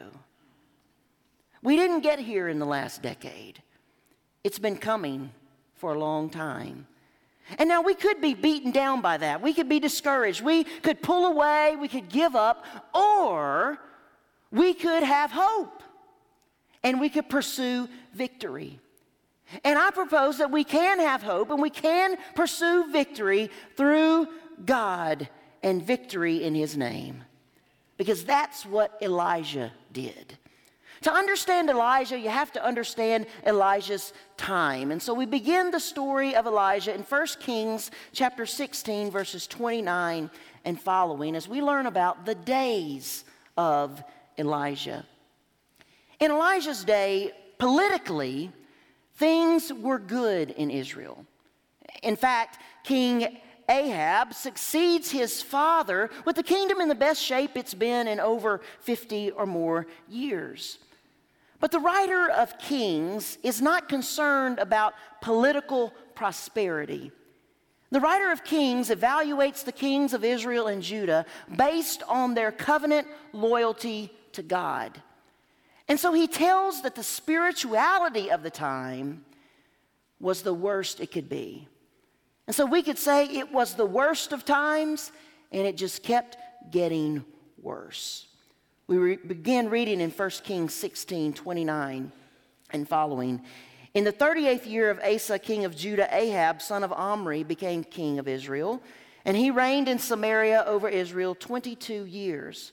We 1.62 1.76
didn't 1.76 2.00
get 2.00 2.18
here 2.18 2.48
in 2.48 2.58
the 2.58 2.66
last 2.66 3.00
decade, 3.00 3.62
it's 4.44 4.58
been 4.58 4.76
coming 4.76 5.32
for 5.74 5.94
a 5.94 5.98
long 5.98 6.30
time. 6.30 6.86
And 7.58 7.68
now 7.68 7.82
we 7.82 7.94
could 7.94 8.20
be 8.20 8.34
beaten 8.34 8.70
down 8.70 9.00
by 9.00 9.16
that. 9.16 9.42
We 9.42 9.52
could 9.52 9.68
be 9.68 9.80
discouraged. 9.80 10.40
We 10.40 10.64
could 10.64 11.02
pull 11.02 11.26
away. 11.26 11.76
We 11.78 11.88
could 11.88 12.08
give 12.08 12.36
up. 12.36 12.64
Or 12.94 13.78
we 14.50 14.72
could 14.72 15.02
have 15.02 15.30
hope 15.30 15.82
and 16.82 17.00
we 17.00 17.08
could 17.08 17.28
pursue 17.28 17.88
victory. 18.14 18.78
And 19.62 19.78
I 19.78 19.90
propose 19.90 20.38
that 20.38 20.50
we 20.50 20.64
can 20.64 21.00
have 21.00 21.22
hope 21.22 21.50
and 21.50 21.60
we 21.60 21.70
can 21.70 22.16
pursue 22.34 22.90
victory 22.90 23.50
through 23.76 24.28
God 24.64 25.28
and 25.62 25.82
victory 25.82 26.42
in 26.42 26.54
His 26.54 26.76
name. 26.76 27.24
Because 27.96 28.24
that's 28.24 28.64
what 28.64 28.96
Elijah 29.02 29.72
did. 29.92 30.38
To 31.04 31.12
understand 31.12 31.68
Elijah, 31.68 32.18
you 32.18 32.30
have 32.30 32.50
to 32.52 32.64
understand 32.64 33.26
Elijah's 33.46 34.14
time. 34.38 34.90
And 34.90 35.02
so 35.02 35.12
we 35.12 35.26
begin 35.26 35.70
the 35.70 35.78
story 35.78 36.34
of 36.34 36.46
Elijah 36.46 36.94
in 36.94 37.02
1 37.02 37.26
Kings 37.40 37.90
chapter 38.14 38.46
16 38.46 39.10
verses 39.10 39.46
29 39.46 40.30
and 40.64 40.80
following 40.80 41.36
as 41.36 41.46
we 41.46 41.60
learn 41.60 41.84
about 41.84 42.24
the 42.24 42.34
days 42.34 43.26
of 43.58 44.02
Elijah. 44.38 45.04
In 46.20 46.30
Elijah's 46.30 46.84
day, 46.84 47.32
politically, 47.58 48.50
things 49.16 49.70
were 49.74 49.98
good 49.98 50.52
in 50.52 50.70
Israel. 50.70 51.26
In 52.02 52.16
fact, 52.16 52.62
King 52.82 53.40
Ahab 53.68 54.32
succeeds 54.32 55.10
his 55.10 55.42
father 55.42 56.08
with 56.24 56.36
the 56.36 56.42
kingdom 56.42 56.80
in 56.80 56.88
the 56.88 56.94
best 56.94 57.22
shape 57.22 57.50
it's 57.56 57.74
been 57.74 58.08
in 58.08 58.20
over 58.20 58.62
50 58.80 59.32
or 59.32 59.44
more 59.44 59.86
years. 60.08 60.78
But 61.64 61.70
the 61.70 61.80
writer 61.80 62.28
of 62.30 62.58
Kings 62.58 63.38
is 63.42 63.62
not 63.62 63.88
concerned 63.88 64.58
about 64.58 64.92
political 65.22 65.94
prosperity. 66.14 67.10
The 67.90 68.00
writer 68.00 68.30
of 68.30 68.44
Kings 68.44 68.90
evaluates 68.90 69.64
the 69.64 69.72
kings 69.72 70.12
of 70.12 70.24
Israel 70.24 70.66
and 70.66 70.82
Judah 70.82 71.24
based 71.56 72.02
on 72.06 72.34
their 72.34 72.52
covenant 72.52 73.08
loyalty 73.32 74.12
to 74.32 74.42
God. 74.42 75.00
And 75.88 75.98
so 75.98 76.12
he 76.12 76.26
tells 76.26 76.82
that 76.82 76.96
the 76.96 77.02
spirituality 77.02 78.30
of 78.30 78.42
the 78.42 78.50
time 78.50 79.24
was 80.20 80.42
the 80.42 80.52
worst 80.52 81.00
it 81.00 81.12
could 81.12 81.30
be. 81.30 81.66
And 82.46 82.54
so 82.54 82.66
we 82.66 82.82
could 82.82 82.98
say 82.98 83.24
it 83.24 83.50
was 83.50 83.72
the 83.72 83.86
worst 83.86 84.34
of 84.34 84.44
times, 84.44 85.12
and 85.50 85.66
it 85.66 85.78
just 85.78 86.02
kept 86.02 86.36
getting 86.70 87.24
worse. 87.62 88.26
We 88.86 88.98
re- 88.98 89.16
begin 89.16 89.70
reading 89.70 90.00
in 90.00 90.10
1 90.10 90.30
Kings 90.42 90.74
16 90.74 91.32
29 91.32 92.12
and 92.70 92.88
following. 92.88 93.40
In 93.94 94.04
the 94.04 94.12
38th 94.12 94.66
year 94.66 94.90
of 94.90 95.00
Asa, 95.00 95.38
king 95.38 95.64
of 95.64 95.74
Judah, 95.74 96.08
Ahab, 96.10 96.60
son 96.60 96.84
of 96.84 96.92
Omri, 96.92 97.44
became 97.44 97.82
king 97.82 98.18
of 98.18 98.28
Israel, 98.28 98.82
and 99.24 99.36
he 99.36 99.50
reigned 99.50 99.88
in 99.88 99.98
Samaria 99.98 100.64
over 100.66 100.88
Israel 100.88 101.34
22 101.34 102.04
years. 102.04 102.72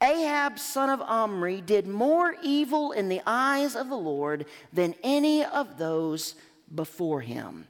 Ahab, 0.00 0.58
son 0.58 0.90
of 0.90 1.00
Omri, 1.00 1.62
did 1.62 1.86
more 1.88 2.36
evil 2.42 2.92
in 2.92 3.08
the 3.08 3.22
eyes 3.26 3.74
of 3.74 3.88
the 3.88 3.96
Lord 3.96 4.44
than 4.72 4.94
any 5.02 5.44
of 5.44 5.78
those 5.78 6.34
before 6.72 7.22
him. 7.22 7.66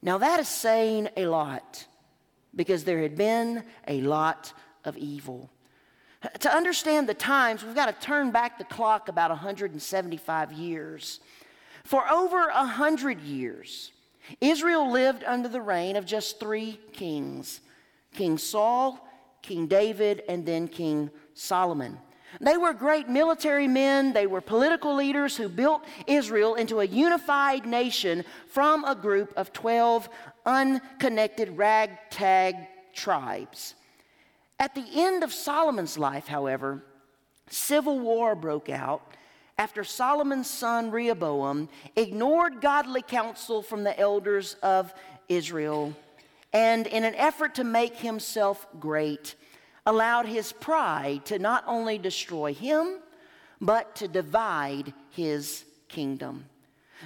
Now, 0.00 0.16
that 0.18 0.40
is 0.40 0.48
saying 0.48 1.08
a 1.16 1.26
lot 1.26 1.86
because 2.54 2.84
there 2.84 3.02
had 3.02 3.16
been 3.16 3.64
a 3.86 4.00
lot 4.00 4.52
of 4.84 4.96
evil. 4.96 5.50
To 6.40 6.54
understand 6.54 7.08
the 7.08 7.14
times, 7.14 7.64
we've 7.64 7.74
got 7.74 7.86
to 7.86 8.06
turn 8.06 8.30
back 8.30 8.58
the 8.58 8.64
clock 8.64 9.08
about 9.08 9.30
175 9.30 10.52
years. 10.52 11.20
For 11.84 12.08
over 12.10 12.48
100 12.48 13.20
years, 13.20 13.90
Israel 14.40 14.90
lived 14.90 15.24
under 15.24 15.48
the 15.48 15.62
reign 15.62 15.96
of 15.96 16.04
just 16.04 16.38
three 16.38 16.78
kings 16.92 17.60
King 18.12 18.38
Saul, 18.38 19.08
King 19.40 19.66
David, 19.66 20.22
and 20.28 20.44
then 20.44 20.68
King 20.68 21.10
Solomon. 21.32 21.98
They 22.40 22.56
were 22.56 22.72
great 22.72 23.08
military 23.08 23.66
men, 23.66 24.12
they 24.12 24.26
were 24.26 24.40
political 24.40 24.94
leaders 24.94 25.36
who 25.36 25.48
built 25.48 25.84
Israel 26.06 26.54
into 26.54 26.80
a 26.80 26.84
unified 26.84 27.66
nation 27.66 28.24
from 28.46 28.84
a 28.84 28.94
group 28.94 29.32
of 29.36 29.52
12 29.52 30.08
unconnected 30.44 31.56
ragtag 31.56 32.56
tribes. 32.94 33.74
At 34.60 34.74
the 34.74 34.84
end 34.92 35.24
of 35.24 35.32
Solomon's 35.32 35.96
life, 35.96 36.28
however, 36.28 36.84
civil 37.48 37.98
war 37.98 38.34
broke 38.34 38.68
out 38.68 39.00
after 39.56 39.84
Solomon's 39.84 40.50
son 40.50 40.90
Rehoboam 40.90 41.70
ignored 41.96 42.60
godly 42.60 43.00
counsel 43.00 43.62
from 43.62 43.84
the 43.84 43.98
elders 43.98 44.56
of 44.62 44.92
Israel 45.30 45.96
and, 46.52 46.86
in 46.86 47.04
an 47.04 47.14
effort 47.14 47.54
to 47.54 47.64
make 47.64 47.96
himself 47.96 48.66
great, 48.78 49.34
allowed 49.86 50.26
his 50.26 50.52
pride 50.52 51.24
to 51.24 51.38
not 51.38 51.64
only 51.66 51.96
destroy 51.96 52.52
him, 52.52 52.98
but 53.62 53.96
to 53.96 54.08
divide 54.08 54.92
his 55.08 55.64
kingdom. 55.88 56.44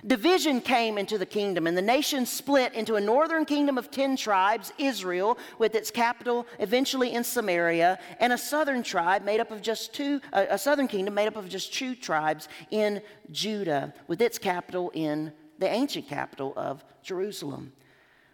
Division 0.06 0.60
came 0.60 0.98
into 0.98 1.18
the 1.18 1.26
kingdom, 1.26 1.66
and 1.66 1.76
the 1.76 1.82
nation 1.82 2.26
split 2.26 2.74
into 2.74 2.96
a 2.96 3.00
northern 3.00 3.44
kingdom 3.44 3.78
of 3.78 3.90
10 3.90 4.16
tribes, 4.16 4.72
Israel, 4.78 5.38
with 5.58 5.74
its 5.74 5.90
capital 5.90 6.46
eventually 6.58 7.12
in 7.12 7.22
Samaria, 7.22 7.98
and 8.18 8.32
a 8.32 8.38
southern 8.38 8.82
tribe 8.82 9.24
made 9.24 9.40
up 9.40 9.50
of 9.50 9.62
just 9.62 9.94
two, 9.94 10.20
a 10.32 10.58
southern 10.58 10.88
kingdom 10.88 11.14
made 11.14 11.28
up 11.28 11.36
of 11.36 11.48
just 11.48 11.72
two 11.72 11.94
tribes 11.94 12.48
in 12.70 13.00
Judah, 13.30 13.94
with 14.08 14.20
its 14.20 14.38
capital 14.38 14.90
in 14.94 15.32
the 15.58 15.68
ancient 15.68 16.08
capital 16.08 16.52
of 16.56 16.84
Jerusalem. 17.02 17.72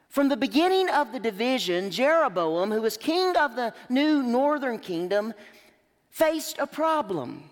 From 0.09 0.29
the 0.29 0.37
beginning 0.37 0.89
of 0.89 1.13
the 1.13 1.21
division, 1.21 1.91
Jeroboam, 1.91 2.71
who 2.73 2.83
was 2.83 2.97
king 2.97 3.37
of 3.37 3.55
the 3.55 3.75
new 3.89 4.23
northern 4.23 4.79
kingdom, 4.79 5.35
faced 6.09 6.59
a 6.59 6.67
problem. 6.67 7.50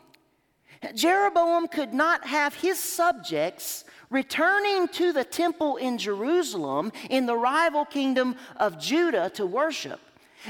Jeroboam 0.95 1.69
could 1.69 1.93
not 1.93 2.27
have 2.27 2.55
his 2.55 2.79
subjects 2.79 3.85
returning 4.11 4.88
to 4.88 5.12
the 5.12 5.25
temple 5.25 5.77
in 5.77 5.99
Jerusalem 5.99 6.93
in 7.11 7.27
the 7.27 7.37
rival 7.37 7.85
kingdom 7.85 8.37
of 8.57 8.79
Judah 8.79 9.31
to 9.35 9.47
worship. 9.47 10.01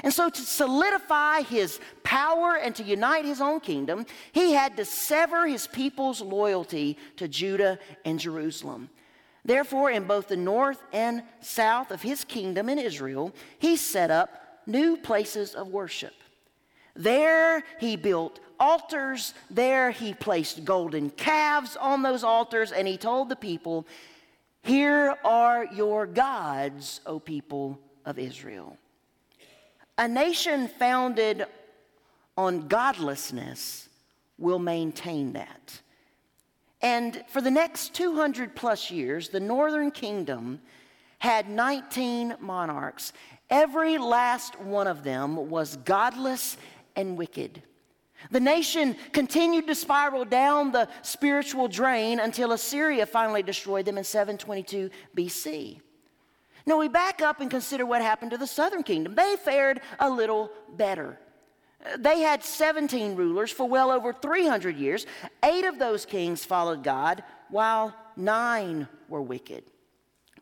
And 0.05 0.13
so, 0.13 0.29
to 0.29 0.41
solidify 0.43 1.43
his 1.43 1.81
power 2.03 2.57
and 2.57 2.75
to 2.77 2.83
unite 2.83 3.25
his 3.25 3.41
own 3.41 3.59
kingdom, 3.59 4.05
he 4.33 4.53
had 4.53 4.77
to 4.77 4.85
sever 4.85 5.47
his 5.47 5.67
people's 5.67 6.21
loyalty 6.21 6.99
to 7.17 7.27
Judah 7.27 7.79
and 8.05 8.21
Jerusalem. 8.21 8.91
Therefore, 9.45 9.91
in 9.91 10.05
both 10.05 10.29
the 10.29 10.37
north 10.37 10.83
and 10.93 11.23
south 11.41 11.91
of 11.91 12.03
his 12.03 12.23
kingdom 12.23 12.69
in 12.69 12.79
Israel, 12.79 13.33
he 13.59 13.77
set 13.77 14.11
up 14.11 14.61
new 14.67 14.99
places 14.99 15.55
of 15.55 15.69
worship. 15.69 16.13
There 16.95 17.65
he 17.81 17.97
built 17.97 18.41
altars. 18.61 19.35
There 19.51 19.91
he 19.91 20.15
placed 20.15 20.65
golden 20.65 21.11
calves 21.11 21.77
on 21.77 22.03
those 22.03 22.25
altars, 22.25 22.73
and 22.73 22.87
he 22.87 22.97
told 22.97 23.29
the 23.29 23.37
people, 23.37 23.87
Here 24.63 25.17
are 25.25 25.67
your 25.67 26.07
gods, 26.07 27.01
O 27.07 27.19
people 27.19 27.79
of 28.05 28.19
Israel. 28.19 28.77
A 29.97 30.07
nation 30.07 30.69
founded 30.69 31.47
on 32.37 32.69
godlessness 32.69 33.89
will 34.39 34.61
maintain 34.61 35.33
that. 35.33 35.81
And 36.81 37.25
for 37.29 37.41
the 37.41 37.51
next 37.51 37.95
200 37.95 38.55
plus 38.55 38.91
years, 38.91 39.31
the 39.31 39.41
northern 39.41 39.91
kingdom 39.91 40.61
had 41.19 41.49
19 41.49 42.37
monarchs. 42.39 43.13
Every 43.51 43.99
last 43.99 44.61
one 44.61 44.87
of 44.87 45.03
them 45.03 45.51
was 45.51 45.77
godless 45.79 46.57
and 46.95 47.17
wicked. 47.17 47.63
The 48.31 48.41
nation 48.41 48.97
continued 49.13 49.67
to 49.69 49.75
spiral 49.75 50.25
down 50.25 50.73
the 50.73 50.89
spiritual 51.03 51.69
drain 51.69 52.21
until 52.21 52.53
Assyria 52.53 53.07
finally 53.07 53.43
destroyed 53.43 53.87
them 53.87 53.99
in 53.99 54.05
722 54.05 54.91
BC. 55.17 55.81
Now 56.67 56.79
we 56.79 56.89
back 56.89 57.23
up 57.23 57.41
and 57.41 57.51
consider 57.51 57.87
what 57.87 58.03
happened 58.03 58.33
to 58.33 58.37
the 58.37 58.47
southern 58.47 58.83
kingdom. 58.83 59.15
They 59.15 59.37
fared 59.37 59.81
a 60.01 60.11
little 60.11 60.51
better. 60.77 61.19
They 61.99 62.21
had 62.21 62.43
17 62.43 63.15
rulers 63.15 63.51
for 63.51 63.69
well 63.69 63.91
over 63.91 64.13
300 64.13 64.77
years. 64.77 65.07
Eight 65.45 65.65
of 65.65 65.79
those 65.79 66.05
kings 66.05 66.45
followed 66.45 66.83
God, 66.83 67.23
while 67.49 67.95
nine 68.17 68.89
were 69.09 69.23
wicked. 69.23 69.65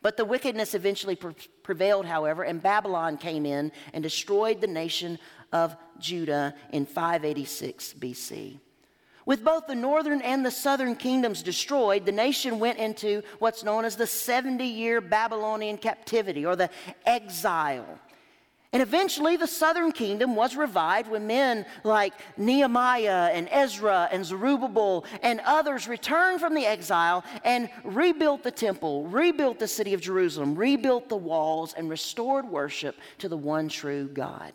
But 0.01 0.17
the 0.17 0.25
wickedness 0.25 0.73
eventually 0.73 1.17
prevailed, 1.63 2.05
however, 2.05 2.43
and 2.43 2.61
Babylon 2.61 3.17
came 3.17 3.45
in 3.45 3.71
and 3.93 4.03
destroyed 4.03 4.61
the 4.61 4.67
nation 4.67 5.19
of 5.51 5.75
Judah 5.99 6.53
in 6.71 6.85
586 6.85 7.95
BC. 7.99 8.59
With 9.25 9.43
both 9.43 9.67
the 9.67 9.75
northern 9.75 10.21
and 10.21 10.45
the 10.45 10.51
southern 10.51 10.95
kingdoms 10.95 11.43
destroyed, 11.43 12.05
the 12.05 12.13
nation 12.13 12.59
went 12.59 12.79
into 12.79 13.23
what's 13.39 13.61
known 13.61 13.83
as 13.83 13.97
the 13.97 14.07
70 14.07 14.63
year 14.63 15.01
Babylonian 15.01 15.77
captivity 15.77 16.45
or 16.45 16.55
the 16.55 16.69
exile. 17.05 17.99
And 18.71 18.81
eventually, 18.81 19.37
the 19.37 19.47
southern 19.47 19.91
kingdom 19.91 20.35
was 20.35 20.55
revived 20.55 21.09
when 21.09 21.25
men 21.25 21.65
like 21.83 22.13
Nehemiah 22.37 23.31
and 23.33 23.49
Ezra 23.49 24.07
and 24.11 24.25
Zerubbabel 24.25 25.05
and 25.23 25.41
others 25.45 25.87
returned 25.87 26.39
from 26.39 26.53
the 26.53 26.65
exile 26.65 27.23
and 27.43 27.69
rebuilt 27.83 28.43
the 28.43 28.51
temple, 28.51 29.07
rebuilt 29.07 29.59
the 29.59 29.67
city 29.67 29.93
of 29.93 30.01
Jerusalem, 30.01 30.55
rebuilt 30.55 31.09
the 31.09 31.17
walls, 31.17 31.73
and 31.73 31.89
restored 31.89 32.47
worship 32.47 32.97
to 33.19 33.27
the 33.27 33.37
one 33.37 33.67
true 33.67 34.07
God. 34.07 34.53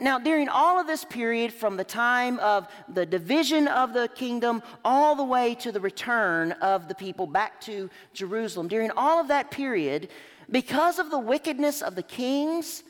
Now, 0.00 0.18
during 0.18 0.48
all 0.48 0.80
of 0.80 0.86
this 0.86 1.04
period, 1.04 1.52
from 1.52 1.76
the 1.76 1.84
time 1.84 2.38
of 2.38 2.68
the 2.88 3.04
division 3.04 3.68
of 3.68 3.92
the 3.92 4.08
kingdom 4.08 4.62
all 4.82 5.14
the 5.14 5.24
way 5.24 5.54
to 5.56 5.70
the 5.70 5.80
return 5.80 6.52
of 6.52 6.88
the 6.88 6.94
people 6.94 7.26
back 7.26 7.60
to 7.62 7.90
Jerusalem, 8.14 8.66
during 8.66 8.90
all 8.92 9.20
of 9.20 9.28
that 9.28 9.50
period, 9.50 10.08
because 10.50 10.98
of 10.98 11.10
the 11.10 11.18
wickedness 11.18 11.82
of 11.82 11.94
the 11.94 12.02
kings, 12.02 12.82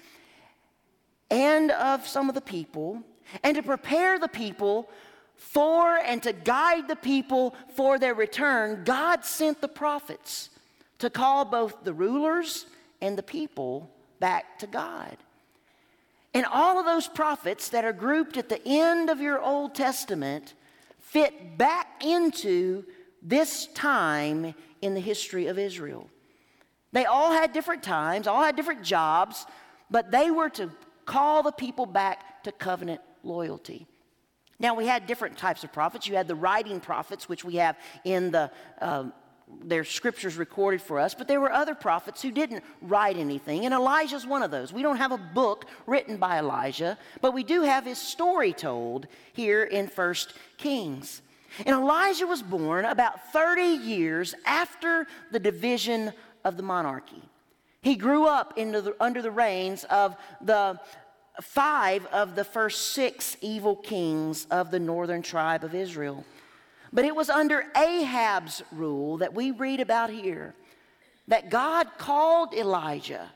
and 1.31 1.71
of 1.73 2.07
some 2.07 2.29
of 2.29 2.35
the 2.35 2.41
people, 2.41 3.03
and 3.43 3.57
to 3.57 3.63
prepare 3.63 4.19
the 4.19 4.29
people 4.29 4.89
for 5.37 5.97
and 5.97 6.23
to 6.23 6.33
guide 6.33 6.87
the 6.87 6.97
people 6.97 7.55
for 7.75 7.99
their 7.99 8.15
return, 8.15 8.83
God 8.85 9.25
sent 9.25 9.61
the 9.61 9.69
prophets 9.69 10.51
to 10.99 11.09
call 11.09 11.45
both 11.45 11.83
the 11.83 11.93
rulers 11.93 12.67
and 13.01 13.17
the 13.17 13.23
people 13.23 13.91
back 14.19 14.59
to 14.59 14.67
God. 14.67 15.17
And 16.33 16.47
all 16.47 16.79
of 16.79 16.87
those 16.87 17.09
prophets 17.09 17.71
that 17.71 17.85
are 17.85 17.93
grouped 17.93 18.37
at 18.37 18.49
the 18.49 18.61
end 18.65 19.11
of 19.11 19.21
your 19.21 19.41
Old 19.41 19.75
Testament 19.75 20.55
fit 21.01 21.59
back 21.59 22.05
into 22.05 22.85
this 23.23 23.67
time 23.69 24.55
in 24.81 24.95
the 24.95 25.01
history 25.01 25.47
of 25.47 25.59
Israel. 25.59 26.09
They 26.93 27.05
all 27.05 27.33
had 27.33 27.53
different 27.53 27.83
times, 27.83 28.27
all 28.27 28.43
had 28.43 28.57
different 28.57 28.83
jobs, 28.83 29.47
but 29.91 30.11
they 30.11 30.31
were 30.31 30.51
to 30.51 30.71
call 31.05 31.43
the 31.43 31.53
people 31.53 31.87
back 31.87 32.43
to 32.45 32.53
covenant 32.53 33.01
loyalty. 33.23 33.87
Now, 34.59 34.75
we 34.75 34.87
had 34.87 35.07
different 35.07 35.39
types 35.39 35.65
of 35.65 35.73
prophets. 35.73 36.07
You 36.07 36.17
had 36.17 36.29
the 36.29 36.35
writing 36.35 36.81
prophets, 36.81 37.29
which 37.29 37.45
we 37.45 37.57
have 37.57 37.77
in 38.05 38.31
the 38.31 38.51
um, 38.81 39.13
their 39.63 39.85
scriptures 39.85 40.37
recorded 40.37 40.81
for 40.81 40.99
us, 40.99 41.15
but 41.15 41.29
there 41.29 41.41
were 41.41 41.53
other 41.53 41.75
prophets 41.75 42.23
who 42.23 42.31
didn't 42.31 42.65
write 42.83 43.17
anything, 43.17 43.65
and 43.65 43.75
Elijah's 43.75 44.27
one 44.27 44.43
of 44.43 44.51
those. 44.51 44.73
We 44.73 44.83
don't 44.83 44.97
have 44.97 45.13
a 45.13 45.19
book 45.19 45.67
written 45.87 46.17
by 46.17 46.39
Elijah, 46.39 46.99
but 47.21 47.35
we 47.35 47.45
do 47.45 47.63
have 47.63 47.85
his 47.85 47.99
story 47.99 48.53
told 48.53 49.07
here 49.33 49.63
in 49.65 49.89
First 49.89 50.35
Kings. 50.57 51.23
And 51.67 51.75
Elijah 51.75 52.27
was 52.27 52.43
born 52.43 52.85
about 52.85 53.33
30 53.33 53.63
years 53.63 54.35
after 54.47 55.07
the 55.31 55.41
division 55.41 56.13
of 56.45 56.57
the 56.57 56.63
monarchy. 56.63 57.23
He 57.83 57.97
grew 57.97 58.27
up 58.27 58.57
the, 58.57 58.95
under 59.01 59.23
the 59.23 59.31
reigns 59.31 59.85
of 59.85 60.17
the 60.41 60.79
five 61.41 62.05
of 62.07 62.35
the 62.35 62.45
first 62.45 62.89
six 62.89 63.37
evil 63.41 63.77
kings 63.77 64.47
of 64.51 64.71
the 64.71 64.79
northern 64.79 65.23
tribe 65.23 65.65
of 65.65 65.75
Israel. 65.75 66.25
But 66.93 67.05
it 67.05 67.15
was 67.15 67.31
under 67.31 67.67
Ahab's 67.77 68.63
rule 68.73 69.19
that 69.19 69.35
we 69.35 69.51
read 69.51 69.81
about 69.81 70.11
here 70.11 70.55
that 71.29 71.51
God 71.51 71.87
called 71.99 72.55
Elijah 72.55 73.31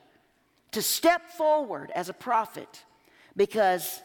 to 0.71 0.81
step 0.81 1.29
forward 1.31 1.91
as 1.95 2.09
a 2.09 2.13
prophet 2.13 2.83
because, 3.37 4.01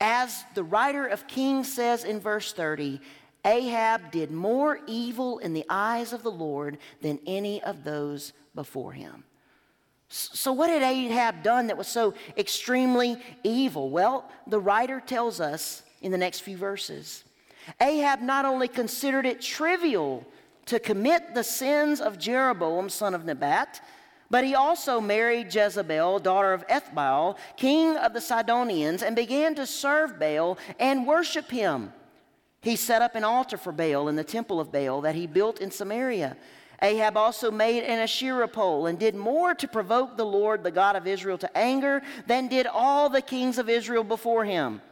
as 0.00 0.44
the 0.54 0.64
writer 0.64 1.06
of 1.06 1.26
Kings 1.26 1.70
says 1.70 2.04
in 2.04 2.20
verse 2.20 2.54
30, 2.54 3.00
Ahab 3.44 4.10
did 4.10 4.30
more 4.30 4.80
evil 4.86 5.38
in 5.38 5.52
the 5.52 5.66
eyes 5.68 6.14
of 6.14 6.22
the 6.22 6.30
Lord 6.30 6.78
than 7.02 7.20
any 7.26 7.62
of 7.62 7.84
those 7.84 8.32
before 8.54 8.92
him. 8.92 9.24
So, 10.08 10.52
what 10.52 10.70
had 10.70 10.82
Ahab 10.82 11.42
done 11.42 11.66
that 11.66 11.76
was 11.76 11.88
so 11.88 12.14
extremely 12.38 13.16
evil? 13.44 13.90
Well, 13.90 14.30
the 14.46 14.60
writer 14.60 15.00
tells 15.00 15.40
us 15.40 15.82
in 16.00 16.12
the 16.12 16.18
next 16.18 16.40
few 16.40 16.56
verses 16.56 17.24
Ahab 17.80 18.20
not 18.20 18.44
only 18.44 18.68
considered 18.68 19.26
it 19.26 19.40
trivial 19.40 20.26
to 20.66 20.78
commit 20.78 21.34
the 21.34 21.44
sins 21.44 22.00
of 22.00 22.18
Jeroboam, 22.18 22.88
son 22.88 23.14
of 23.14 23.24
Nebat, 23.24 23.80
but 24.28 24.44
he 24.44 24.54
also 24.54 25.00
married 25.00 25.54
Jezebel, 25.54 26.18
daughter 26.18 26.52
of 26.52 26.66
Ethbaal, 26.66 27.36
king 27.56 27.96
of 27.96 28.12
the 28.12 28.20
Sidonians, 28.20 29.02
and 29.02 29.14
began 29.14 29.54
to 29.54 29.66
serve 29.66 30.18
Baal 30.18 30.58
and 30.80 31.06
worship 31.06 31.50
him. 31.50 31.92
He 32.60 32.74
set 32.74 33.02
up 33.02 33.14
an 33.14 33.22
altar 33.22 33.56
for 33.56 33.70
Baal 33.70 34.08
in 34.08 34.16
the 34.16 34.24
temple 34.24 34.58
of 34.58 34.72
Baal 34.72 35.00
that 35.02 35.14
he 35.14 35.28
built 35.28 35.60
in 35.60 35.70
Samaria. 35.70 36.36
Ahab 36.82 37.16
also 37.16 37.50
made 37.50 37.84
an 37.84 38.00
Asherah 38.00 38.48
pole 38.48 38.86
and 38.86 38.98
did 38.98 39.14
more 39.14 39.54
to 39.54 39.68
provoke 39.68 40.16
the 40.16 40.26
Lord, 40.26 40.62
the 40.62 40.70
God 40.70 40.96
of 40.96 41.06
Israel, 41.06 41.38
to 41.38 41.56
anger 41.56 42.02
than 42.26 42.48
did 42.48 42.66
all 42.66 43.08
the 43.08 43.22
kings 43.22 43.58
of 43.58 43.68
Israel 43.68 44.04
before 44.04 44.44
him. 44.44 44.82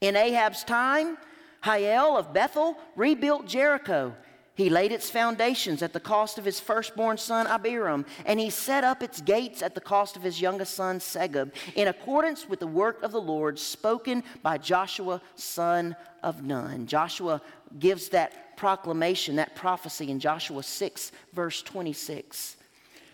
In 0.00 0.16
Ahab's 0.16 0.64
time, 0.64 1.18
Hiel 1.64 2.16
of 2.18 2.32
Bethel 2.32 2.76
rebuilt 2.94 3.46
Jericho. 3.46 4.14
He 4.56 4.70
laid 4.70 4.92
its 4.92 5.10
foundations 5.10 5.82
at 5.82 5.92
the 5.92 5.98
cost 5.98 6.38
of 6.38 6.44
his 6.44 6.60
firstborn 6.60 7.18
son 7.18 7.48
Abiram, 7.48 8.06
and 8.24 8.38
he 8.38 8.50
set 8.50 8.84
up 8.84 9.02
its 9.02 9.20
gates 9.20 9.62
at 9.62 9.74
the 9.74 9.80
cost 9.80 10.16
of 10.16 10.22
his 10.22 10.40
youngest 10.40 10.74
son 10.74 11.00
Segub, 11.00 11.52
in 11.74 11.88
accordance 11.88 12.48
with 12.48 12.60
the 12.60 12.66
work 12.66 13.02
of 13.02 13.10
the 13.10 13.20
Lord 13.20 13.58
spoken 13.58 14.22
by 14.42 14.58
Joshua, 14.58 15.20
son 15.34 15.96
of 16.22 16.44
Nun. 16.44 16.86
Joshua 16.86 17.42
gives 17.80 18.10
that 18.10 18.56
proclamation, 18.56 19.36
that 19.36 19.56
prophecy 19.56 20.10
in 20.10 20.20
Joshua 20.20 20.62
6, 20.62 21.12
verse 21.32 21.62
26. 21.62 22.56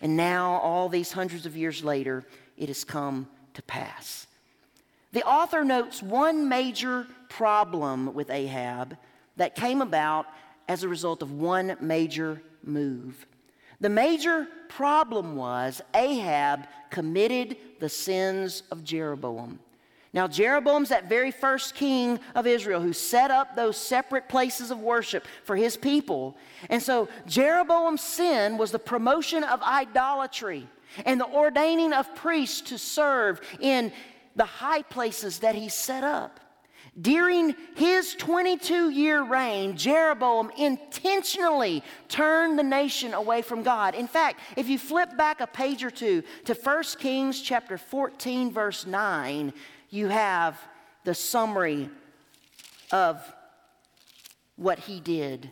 And 0.03 0.15
now, 0.15 0.53
all 0.57 0.89
these 0.89 1.11
hundreds 1.11 1.47
of 1.47 1.57
years 1.57 1.83
later, 1.83 2.23
it 2.55 2.67
has 2.67 2.83
come 2.83 3.27
to 3.55 3.63
pass. 3.63 4.27
The 5.11 5.23
author 5.23 5.63
notes 5.63 6.01
one 6.01 6.47
major 6.47 7.07
problem 7.29 8.13
with 8.13 8.29
Ahab 8.29 8.97
that 9.37 9.55
came 9.55 9.81
about 9.81 10.27
as 10.67 10.83
a 10.83 10.87
result 10.87 11.21
of 11.21 11.31
one 11.31 11.75
major 11.81 12.41
move. 12.63 13.25
The 13.81 13.89
major 13.89 14.47
problem 14.69 15.35
was 15.35 15.81
Ahab 15.93 16.67
committed 16.89 17.57
the 17.79 17.89
sins 17.89 18.63
of 18.71 18.83
Jeroboam. 18.83 19.59
Now, 20.13 20.27
Jeroboam's 20.27 20.89
that 20.89 21.07
very 21.07 21.31
first 21.31 21.73
king 21.73 22.19
of 22.35 22.45
Israel 22.45 22.81
who 22.81 22.93
set 22.93 23.31
up 23.31 23.55
those 23.55 23.77
separate 23.77 24.27
places 24.27 24.69
of 24.69 24.79
worship 24.79 25.25
for 25.43 25.55
his 25.55 25.77
people. 25.77 26.37
And 26.69 26.83
so, 26.83 27.07
Jeroboam's 27.27 28.01
sin 28.01 28.57
was 28.57 28.71
the 28.71 28.79
promotion 28.79 29.43
of 29.43 29.61
idolatry 29.61 30.67
and 31.05 31.19
the 31.19 31.27
ordaining 31.27 31.93
of 31.93 32.13
priests 32.13 32.61
to 32.69 32.77
serve 32.77 33.39
in 33.61 33.93
the 34.35 34.45
high 34.45 34.81
places 34.81 35.39
that 35.39 35.55
he 35.55 35.69
set 35.69 36.03
up. 36.03 36.39
During 36.99 37.55
his 37.75 38.15
22 38.15 38.89
year 38.89 39.23
reign, 39.23 39.77
Jeroboam 39.77 40.51
intentionally 40.57 41.83
turned 42.09 42.59
the 42.59 42.63
nation 42.63 43.13
away 43.13 43.41
from 43.41 43.63
God. 43.63 43.95
In 43.95 44.07
fact, 44.07 44.41
if 44.57 44.67
you 44.67 44.77
flip 44.77 45.15
back 45.15 45.39
a 45.39 45.47
page 45.47 45.85
or 45.85 45.91
two 45.91 46.23
to 46.45 46.53
1 46.53 46.83
Kings 46.99 47.41
chapter 47.41 47.77
14, 47.77 48.51
verse 48.51 48.85
9, 48.85 49.53
you 49.89 50.09
have 50.09 50.59
the 51.05 51.15
summary 51.15 51.89
of 52.91 53.21
what 54.57 54.79
he 54.79 54.99
did. 54.99 55.49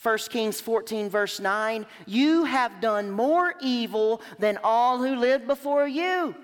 1 0.00 0.18
Kings 0.30 0.60
14, 0.60 1.08
verse 1.08 1.40
9, 1.40 1.86
you 2.06 2.44
have 2.44 2.80
done 2.80 3.10
more 3.10 3.54
evil 3.60 4.20
than 4.38 4.58
all 4.62 4.98
who 4.98 5.16
lived 5.16 5.46
before 5.46 5.88
you. 5.88 6.34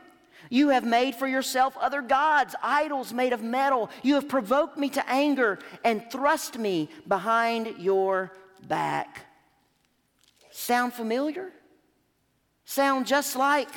You 0.51 0.71
have 0.71 0.85
made 0.85 1.15
for 1.15 1.29
yourself 1.29 1.77
other 1.79 2.03
gods, 2.03 2.57
idols 2.61 3.13
made 3.15 3.33
of 3.33 3.43
metal. 3.43 3.89
You 4.03 4.17
have 4.17 4.29
provoked 4.29 4.77
me 4.77 4.91
to 4.91 5.09
anger 5.09 5.61
and 5.85 6.11
thrust 6.11 6.59
me 6.59 6.91
behind 7.07 7.77
your 7.79 8.33
back. 8.67 9.27
Sound 10.51 10.93
familiar? 10.93 11.53
Sound 12.65 13.07
just 13.07 13.37
like 13.37 13.69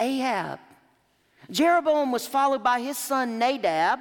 Ahab. 0.00 0.58
Jeroboam 1.50 2.10
was 2.10 2.26
followed 2.26 2.62
by 2.62 2.80
his 2.80 2.96
son 2.96 3.38
Nadab, 3.38 4.00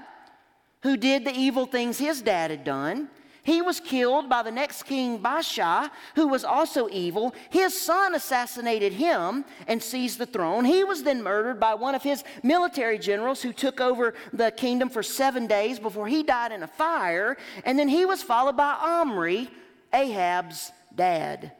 who 0.84 0.96
did 0.96 1.26
the 1.26 1.36
evil 1.36 1.66
things 1.66 1.98
his 1.98 2.22
dad 2.22 2.52
had 2.52 2.64
done. 2.64 3.10
He 3.48 3.62
was 3.62 3.80
killed 3.80 4.28
by 4.28 4.44
the 4.44 4.52
next 4.52 4.84
king, 4.84 5.20
Baasha, 5.20 5.90
who 6.16 6.28
was 6.28 6.44
also 6.44 6.90
evil. 6.92 7.34
His 7.50 7.80
son 7.80 8.14
assassinated 8.14 8.92
him 8.92 9.46
and 9.68 9.82
seized 9.82 10.20
the 10.20 10.26
throne. 10.26 10.66
He 10.66 10.84
was 10.84 11.04
then 11.04 11.24
murdered 11.24 11.58
by 11.58 11.74
one 11.74 11.96
of 11.96 12.04
his 12.04 12.26
military 12.44 13.00
generals 13.00 13.42
who 13.42 13.54
took 13.54 13.80
over 13.80 14.16
the 14.34 14.52
kingdom 14.52 14.90
for 14.90 15.02
seven 15.02 15.48
days 15.48 15.80
before 15.80 16.10
he 16.10 16.24
died 16.24 16.52
in 16.52 16.62
a 16.62 16.68
fire. 16.68 17.38
And 17.64 17.80
then 17.80 17.88
he 17.88 18.04
was 18.04 18.22
followed 18.22 18.58
by 18.58 18.74
Omri, 18.82 19.50
Ahab's 19.94 20.74
dad. 20.94 21.54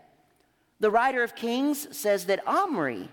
The 0.82 0.92
writer 0.92 1.24
of 1.24 1.36
Kings 1.36 1.96
says 1.96 2.26
that 2.26 2.46
Omri 2.46 3.08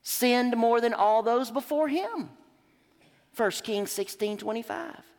sinned 0.00 0.56
more 0.56 0.80
than 0.80 0.94
all 0.94 1.22
those 1.22 1.50
before 1.50 1.88
him. 1.88 2.30
1 3.36 3.50
Kings 3.50 3.90
16 3.90 4.38
25. 4.38 5.11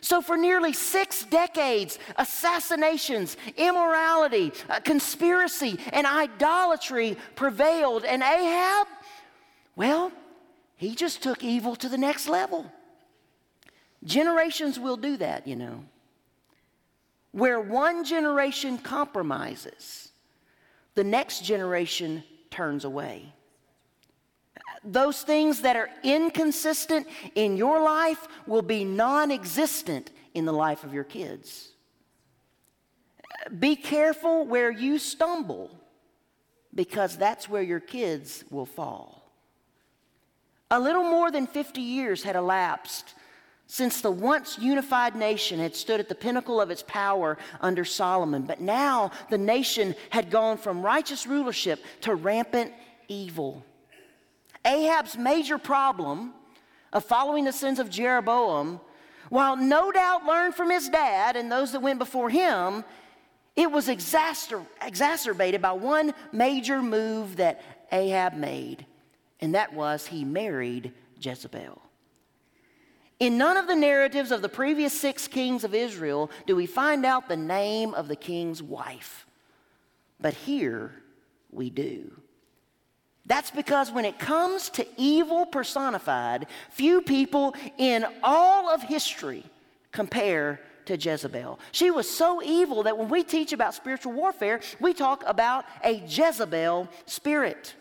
So, 0.00 0.20
for 0.20 0.36
nearly 0.36 0.72
six 0.72 1.24
decades, 1.24 1.98
assassinations, 2.16 3.36
immorality, 3.56 4.52
uh, 4.68 4.80
conspiracy, 4.80 5.78
and 5.92 6.06
idolatry 6.06 7.16
prevailed. 7.36 8.04
And 8.04 8.22
Ahab, 8.22 8.88
well, 9.76 10.12
he 10.76 10.94
just 10.94 11.22
took 11.22 11.44
evil 11.44 11.76
to 11.76 11.88
the 11.88 11.98
next 11.98 12.28
level. 12.28 12.70
Generations 14.04 14.80
will 14.80 14.96
do 14.96 15.16
that, 15.18 15.46
you 15.46 15.56
know. 15.56 15.84
Where 17.30 17.60
one 17.60 18.04
generation 18.04 18.78
compromises, 18.78 20.10
the 20.94 21.04
next 21.04 21.44
generation 21.44 22.24
turns 22.50 22.84
away. 22.84 23.32
Those 24.84 25.22
things 25.22 25.62
that 25.62 25.76
are 25.76 25.90
inconsistent 26.02 27.06
in 27.34 27.56
your 27.56 27.82
life 27.82 28.26
will 28.46 28.62
be 28.62 28.84
non 28.84 29.30
existent 29.30 30.10
in 30.34 30.44
the 30.44 30.52
life 30.52 30.84
of 30.84 30.92
your 30.92 31.04
kids. 31.04 31.68
Be 33.58 33.76
careful 33.76 34.44
where 34.44 34.70
you 34.70 34.98
stumble 34.98 35.70
because 36.74 37.16
that's 37.16 37.48
where 37.48 37.62
your 37.62 37.80
kids 37.80 38.44
will 38.50 38.66
fall. 38.66 39.30
A 40.70 40.80
little 40.80 41.02
more 41.02 41.30
than 41.30 41.46
50 41.46 41.80
years 41.80 42.22
had 42.22 42.34
elapsed 42.36 43.14
since 43.66 44.00
the 44.00 44.10
once 44.10 44.58
unified 44.58 45.16
nation 45.16 45.58
had 45.58 45.74
stood 45.74 46.00
at 46.00 46.08
the 46.08 46.14
pinnacle 46.14 46.60
of 46.60 46.70
its 46.70 46.82
power 46.86 47.38
under 47.60 47.84
Solomon. 47.84 48.42
But 48.42 48.60
now 48.60 49.10
the 49.30 49.38
nation 49.38 49.94
had 50.10 50.30
gone 50.30 50.58
from 50.58 50.82
righteous 50.82 51.26
rulership 51.26 51.82
to 52.02 52.14
rampant 52.14 52.72
evil. 53.08 53.64
Ahab's 54.64 55.16
major 55.16 55.58
problem 55.58 56.34
of 56.92 57.04
following 57.04 57.44
the 57.44 57.52
sins 57.52 57.78
of 57.78 57.90
Jeroboam, 57.90 58.80
while 59.28 59.56
no 59.56 59.90
doubt 59.90 60.26
learned 60.26 60.54
from 60.54 60.70
his 60.70 60.88
dad 60.88 61.36
and 61.36 61.50
those 61.50 61.72
that 61.72 61.80
went 61.80 61.98
before 61.98 62.30
him, 62.30 62.84
it 63.56 63.70
was 63.70 63.88
exacer- 63.88 64.66
exacerbated 64.80 65.60
by 65.60 65.72
one 65.72 66.14
major 66.32 66.82
move 66.82 67.36
that 67.36 67.62
Ahab 67.90 68.34
made, 68.34 68.86
and 69.40 69.54
that 69.54 69.72
was 69.74 70.06
he 70.06 70.24
married 70.24 70.92
Jezebel. 71.20 71.80
In 73.20 73.38
none 73.38 73.56
of 73.56 73.68
the 73.68 73.76
narratives 73.76 74.32
of 74.32 74.42
the 74.42 74.48
previous 74.48 74.98
six 74.98 75.28
kings 75.28 75.64
of 75.64 75.74
Israel 75.74 76.30
do 76.46 76.56
we 76.56 76.66
find 76.66 77.06
out 77.06 77.28
the 77.28 77.36
name 77.36 77.94
of 77.94 78.08
the 78.08 78.16
king's 78.16 78.62
wife. 78.62 79.26
But 80.20 80.34
here 80.34 81.02
we 81.50 81.70
do. 81.70 82.21
That's 83.24 83.50
because 83.50 83.92
when 83.92 84.04
it 84.04 84.18
comes 84.18 84.68
to 84.70 84.86
evil 84.96 85.46
personified, 85.46 86.46
few 86.70 87.02
people 87.02 87.54
in 87.78 88.04
all 88.22 88.68
of 88.68 88.82
history 88.82 89.44
compare 89.92 90.60
to 90.86 90.96
Jezebel. 90.96 91.60
She 91.70 91.90
was 91.90 92.10
so 92.10 92.42
evil 92.42 92.82
that 92.82 92.98
when 92.98 93.08
we 93.08 93.22
teach 93.22 93.52
about 93.52 93.74
spiritual 93.74 94.12
warfare, 94.12 94.60
we 94.80 94.92
talk 94.92 95.22
about 95.26 95.64
a 95.84 96.02
Jezebel 96.06 96.88
spirit. 97.06 97.74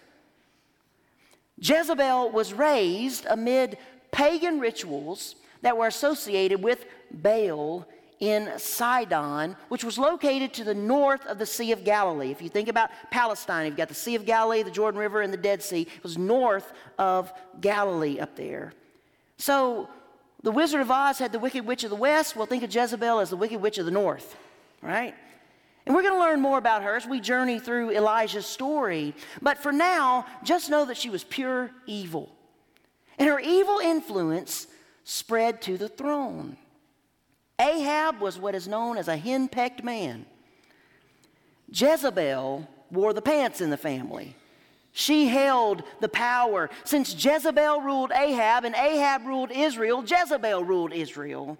Jezebel 1.58 2.30
was 2.30 2.54
raised 2.54 3.26
amid 3.28 3.78
pagan 4.12 4.60
rituals 4.60 5.36
that 5.62 5.78
were 5.78 5.88
associated 5.88 6.62
with 6.62 6.86
Baal 7.12 7.88
in 8.22 8.58
Sidon, 8.58 9.58
which 9.68 9.84
was 9.84 9.98
located 9.98 10.54
to 10.54 10.64
the 10.64 10.76
north 10.76 11.26
of 11.26 11.40
the 11.40 11.46
Sea 11.46 11.72
of 11.72 11.84
Galilee. 11.84 12.30
If 12.30 12.42
you 12.42 12.50
think 12.50 12.70
about 12.70 12.92
Palestine, 13.10 13.66
you've 13.66 13.76
got 13.76 13.90
the 13.90 13.96
Sea 13.96 14.16
of 14.16 14.26
Galilee, 14.26 14.62
the 14.62 14.72
Jordan 14.72 15.00
River, 15.00 15.22
and 15.22 15.34
the 15.34 15.38
Dead 15.38 15.62
Sea. 15.64 15.82
It 15.82 16.04
was 16.04 16.20
north 16.20 16.72
of 17.00 17.34
Galilee 17.60 18.20
up 18.20 18.36
there. 18.36 18.74
So 19.38 19.90
the 20.44 20.52
Wizard 20.52 20.82
of 20.82 20.92
Oz 20.92 21.18
had 21.18 21.32
the 21.32 21.40
Wicked 21.40 21.66
Witch 21.66 21.84
of 21.84 21.90
the 21.90 21.96
West. 21.96 22.36
We'll 22.36 22.46
think 22.46 22.62
of 22.64 22.74
Jezebel 22.74 23.20
as 23.20 23.32
the 23.32 23.38
Wicked 23.38 23.60
Witch 23.60 23.80
of 23.80 23.86
the 23.86 23.92
North, 23.92 24.36
right? 24.84 25.16
And 25.88 25.96
we're 25.96 26.04
going 26.04 26.14
to 26.14 26.20
learn 26.20 26.42
more 26.42 26.60
about 26.60 26.84
her 26.84 26.96
as 26.96 27.08
we 27.08 27.20
journey 27.20 27.60
through 27.60 27.90
Elijah's 27.90 28.46
story. 28.46 29.16
But 29.42 29.58
for 29.58 29.72
now, 29.72 30.28
just 30.44 30.70
know 30.70 30.86
that 30.86 30.98
she 30.98 31.10
was 31.10 31.24
pure 31.24 31.72
evil. 31.88 32.30
And 33.18 33.28
her 33.28 33.40
evil 33.40 33.80
influence 33.80 34.68
spread 35.06 35.60
to 35.64 35.76
the 35.76 35.90
throne. 35.90 36.58
Ahab 37.62 38.20
was 38.20 38.40
what 38.40 38.56
is 38.56 38.68
known 38.68 38.98
as 38.98 39.08
a 39.08 39.16
henpecked 39.18 39.84
man. 39.84 40.26
Jezebel 41.70 42.68
wore 42.90 43.14
the 43.14 43.22
pants 43.22 43.62
in 43.62 43.70
the 43.70 43.78
family. 43.78 44.36
She 44.92 45.28
held 45.28 45.84
the 46.02 46.10
power. 46.10 46.70
Since 46.84 47.24
Jezebel 47.24 47.82
ruled 47.82 48.12
Ahab 48.12 48.66
and 48.66 48.76
Ahab 48.76 49.26
ruled 49.26 49.52
Israel, 49.52 50.04
Jezebel 50.06 50.64
ruled 50.64 50.92
Israel. 50.92 51.58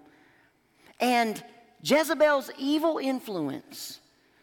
And 1.00 1.42
Jezebel's 1.82 2.50
evil 2.58 2.98
influence 2.98 4.00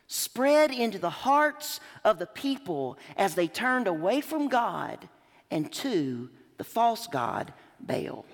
spread 0.07 0.72
into 0.72 0.97
the 0.97 1.10
hearts 1.10 1.80
of 2.03 2.18
the 2.18 2.26
people 2.26 2.97
as 3.16 3.36
they 3.36 3.47
turned 3.47 3.88
away 3.88 4.22
from 4.22 4.47
God 4.47 5.07
and 5.51 5.72
to 5.72 6.30
the 6.57 6.64
false 6.64 7.05
god 7.05 7.53
Baal. 7.80 8.26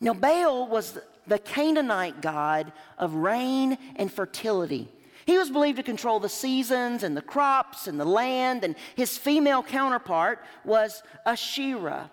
Now, 0.00 0.14
Baal 0.14 0.68
was 0.68 0.98
the 1.26 1.38
Canaanite 1.38 2.20
god 2.20 2.72
of 2.98 3.14
rain 3.14 3.78
and 3.96 4.12
fertility. 4.12 4.88
He 5.26 5.38
was 5.38 5.50
believed 5.50 5.78
to 5.78 5.82
control 5.82 6.20
the 6.20 6.28
seasons 6.28 7.02
and 7.02 7.16
the 7.16 7.22
crops 7.22 7.88
and 7.88 7.98
the 7.98 8.04
land, 8.04 8.62
and 8.62 8.76
his 8.94 9.18
female 9.18 9.62
counterpart 9.62 10.44
was 10.64 11.02
Asherah. 11.26 12.10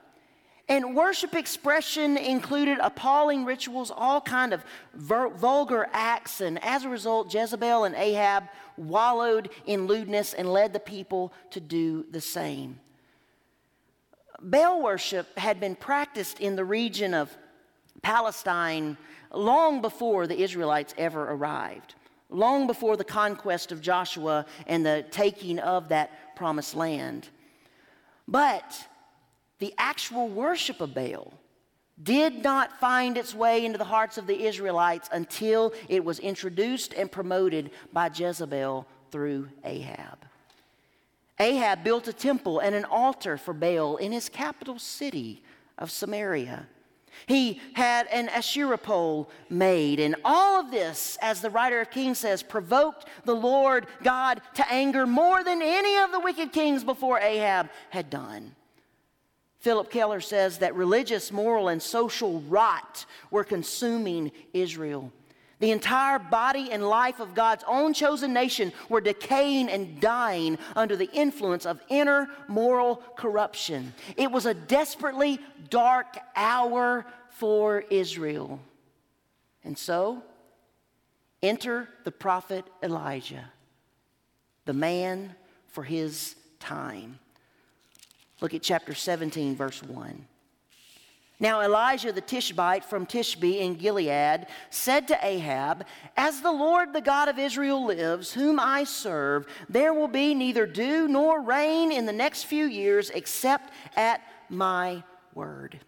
And 0.67 0.95
worship 0.95 1.35
expression 1.35 2.17
included 2.17 2.79
appalling 2.81 3.45
rituals, 3.45 3.91
all 3.95 4.21
kind 4.21 4.53
of 4.53 4.63
vulgar 4.95 5.87
acts, 5.91 6.41
and 6.41 6.63
as 6.63 6.85
a 6.85 6.89
result, 6.89 7.33
Jezebel 7.33 7.83
and 7.83 7.93
Ahab 7.95 8.45
wallowed 8.77 9.49
in 9.65 9.85
lewdness 9.87 10.33
and 10.33 10.51
led 10.51 10.73
the 10.73 10.79
people 10.79 11.33
to 11.51 11.59
do 11.59 12.05
the 12.09 12.21
same. 12.21 12.79
Baal 14.41 14.81
worship 14.81 15.37
had 15.37 15.59
been 15.59 15.75
practiced 15.75 16.39
in 16.39 16.55
the 16.55 16.65
region 16.65 17.13
of 17.13 17.37
Palestine 18.03 18.97
long 19.31 19.81
before 19.81 20.27
the 20.27 20.39
Israelites 20.39 20.93
ever 20.97 21.31
arrived, 21.31 21.95
long 22.29 22.67
before 22.67 22.95
the 22.95 23.03
conquest 23.03 23.71
of 23.71 23.81
Joshua 23.81 24.45
and 24.67 24.85
the 24.85 25.05
taking 25.09 25.57
of 25.59 25.89
that 25.89 26.35
promised 26.35 26.75
land. 26.75 27.29
But 28.27 28.87
the 29.59 29.73
actual 29.77 30.27
worship 30.27 30.81
of 30.81 30.93
Baal 30.93 31.33
did 32.01 32.43
not 32.43 32.79
find 32.79 33.17
its 33.17 33.33
way 33.33 33.65
into 33.65 33.77
the 33.77 33.83
hearts 33.85 34.17
of 34.17 34.27
the 34.27 34.45
Israelites 34.45 35.09
until 35.11 35.73
it 35.89 36.03
was 36.03 36.19
introduced 36.19 36.93
and 36.93 37.11
promoted 37.11 37.71
by 37.91 38.09
Jezebel 38.13 38.85
through 39.11 39.49
Ahab. 39.63 40.25
Ahab 41.39 41.83
built 41.83 42.07
a 42.07 42.13
temple 42.13 42.59
and 42.59 42.75
an 42.75 42.85
altar 42.85 43.37
for 43.37 43.53
Baal 43.53 43.97
in 43.97 44.11
his 44.11 44.29
capital 44.29 44.79
city 44.79 45.43
of 45.77 45.91
Samaria. 45.91 46.67
He 47.25 47.61
had 47.73 48.07
an 48.07 48.29
Asherah 48.29 48.77
pole 48.77 49.29
made, 49.49 49.99
and 49.99 50.15
all 50.25 50.59
of 50.59 50.71
this, 50.71 51.17
as 51.21 51.41
the 51.41 51.49
writer 51.49 51.81
of 51.81 51.91
Kings 51.91 52.19
says, 52.19 52.43
provoked 52.43 53.05
the 53.25 53.35
Lord 53.35 53.87
God 54.03 54.41
to 54.55 54.71
anger 54.71 55.05
more 55.07 55.43
than 55.43 55.61
any 55.61 55.97
of 55.97 56.11
the 56.11 56.19
wicked 56.19 56.51
kings 56.51 56.83
before 56.83 57.19
Ahab 57.19 57.69
had 57.89 58.09
done. 58.09 58.55
Phillip 59.59 59.89
Keller 59.89 60.19
says 60.19 60.57
that 60.57 60.75
religious, 60.75 61.31
moral, 61.31 61.69
and 61.69 61.81
social 61.81 62.41
rot 62.41 63.05
were 63.31 63.45
consuming 63.45 64.31
Israel. 64.53 65.11
The 65.63 65.71
entire 65.71 66.19
body 66.19 66.73
and 66.73 66.85
life 66.85 67.21
of 67.21 67.33
God's 67.33 67.63
own 67.65 67.93
chosen 67.93 68.33
nation 68.33 68.73
were 68.89 68.99
decaying 68.99 69.69
and 69.69 69.97
dying 70.01 70.57
under 70.75 70.97
the 70.97 71.09
influence 71.13 71.65
of 71.65 71.79
inner 71.87 72.27
moral 72.49 72.97
corruption. 73.15 73.93
It 74.17 74.29
was 74.29 74.45
a 74.45 74.53
desperately 74.53 75.39
dark 75.69 76.19
hour 76.35 77.05
for 77.29 77.85
Israel. 77.89 78.59
And 79.63 79.77
so, 79.77 80.21
enter 81.41 81.87
the 82.03 82.11
prophet 82.11 82.65
Elijah, 82.83 83.49
the 84.65 84.73
man 84.73 85.33
for 85.69 85.85
his 85.85 86.35
time. 86.59 87.19
Look 88.41 88.53
at 88.53 88.63
chapter 88.63 88.93
17, 88.93 89.55
verse 89.55 89.81
1. 89.81 90.25
Now 91.43 91.59
Elijah 91.59 92.13
the 92.13 92.21
Tishbite 92.21 92.85
from 92.85 93.05
Tishbe 93.05 93.59
in 93.59 93.75
Gilead 93.75 94.47
said 94.69 95.09
to 95.09 95.19
Ahab, 95.21 95.85
As 96.15 96.39
the 96.39 96.53
Lord 96.53 96.93
the 96.93 97.01
God 97.01 97.27
of 97.27 97.37
Israel 97.37 97.85
lives, 97.85 98.31
whom 98.31 98.61
I 98.61 98.85
serve, 98.85 99.45
there 99.67 99.93
will 99.93 100.07
be 100.07 100.33
neither 100.33 100.65
dew 100.65 101.05
nor 101.09 101.41
rain 101.41 101.91
in 101.91 102.05
the 102.05 102.13
next 102.13 102.43
few 102.43 102.65
years 102.65 103.09
except 103.09 103.73
at 103.97 104.21
my 104.47 105.03
word. 105.33 105.81